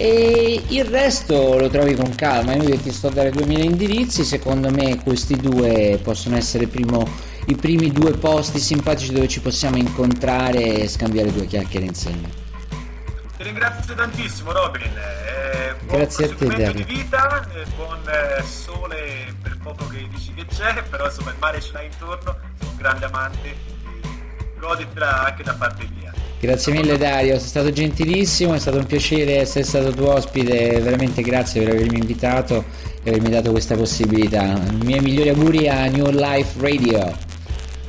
e 0.00 0.62
il 0.68 0.84
resto 0.86 1.58
lo 1.58 1.68
trovi 1.68 1.94
con 1.94 2.14
calma. 2.14 2.54
Io 2.54 2.74
ti 2.78 2.90
sto 2.90 3.08
a 3.08 3.10
dare 3.10 3.30
2000 3.30 3.64
indirizzi. 3.64 4.24
Secondo 4.24 4.70
me, 4.70 4.98
questi 5.02 5.36
due 5.36 6.00
possono 6.02 6.36
essere 6.36 6.66
primo, 6.66 7.06
i 7.48 7.54
primi 7.54 7.92
due 7.92 8.12
posti 8.12 8.58
simpatici 8.60 9.12
dove 9.12 9.28
ci 9.28 9.42
possiamo 9.42 9.76
incontrare 9.76 10.80
e 10.80 10.88
scambiare 10.88 11.30
due 11.30 11.44
chiacchiere 11.44 11.84
insieme. 11.84 12.30
Ti 13.36 13.42
ringrazio 13.42 13.94
tantissimo, 13.94 14.52
Robin. 14.52 14.82
Eh, 14.82 15.76
Grazie 15.86 16.24
a 16.24 16.34
te, 16.34 16.46
Dario. 16.46 16.72
di 16.72 16.84
vita, 16.84 17.46
eh, 17.52 17.64
buon 17.76 17.98
eh, 18.08 18.42
sole 18.42 19.34
per 19.42 19.58
poco 19.62 19.86
che 19.88 20.08
dici 20.08 20.32
che 20.32 20.46
c'è, 20.46 20.82
però 20.88 21.06
insomma 21.06 21.30
il 21.32 21.36
mare 21.38 21.60
ce 21.60 21.72
l'hai 21.74 21.86
intorno. 21.86 22.36
Sono 22.58 22.70
un 22.70 22.76
grande 22.78 23.04
amante, 23.04 23.54
goditela 24.58 25.26
anche 25.26 25.42
da 25.42 25.52
parte 25.52 25.86
mia. 25.94 26.09
Grazie 26.40 26.72
mille 26.72 26.96
Dario, 26.96 27.38
sei 27.38 27.48
stato 27.48 27.70
gentilissimo, 27.70 28.54
è 28.54 28.58
stato 28.58 28.78
un 28.78 28.86
piacere 28.86 29.40
essere 29.40 29.62
stato 29.62 29.92
tuo 29.92 30.14
ospite, 30.14 30.80
veramente 30.80 31.20
grazie 31.20 31.62
per 31.62 31.74
avermi 31.74 31.98
invitato 31.98 32.64
e 33.02 33.10
avermi 33.10 33.28
dato 33.28 33.50
questa 33.50 33.76
possibilità. 33.76 34.58
I 34.80 34.84
miei 34.84 35.00
migliori 35.00 35.28
auguri 35.28 35.68
a 35.68 35.86
New 35.88 36.08
Life 36.08 36.58
Radio. 36.58 37.14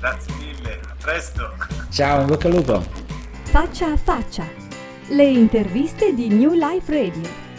Grazie 0.02 0.34
mille, 0.38 0.80
a 0.86 0.96
presto. 1.02 1.54
Ciao, 1.92 2.22
in 2.22 2.28
bocca 2.28 2.48
al 2.50 2.54
lupo. 2.54 2.84
Faccia 3.44 3.94
a 3.94 3.96
faccia. 3.96 4.46
Le 5.08 5.24
interviste 5.24 6.14
di 6.14 6.28
New 6.28 6.52
Life 6.52 6.92
Radio. 6.92 7.51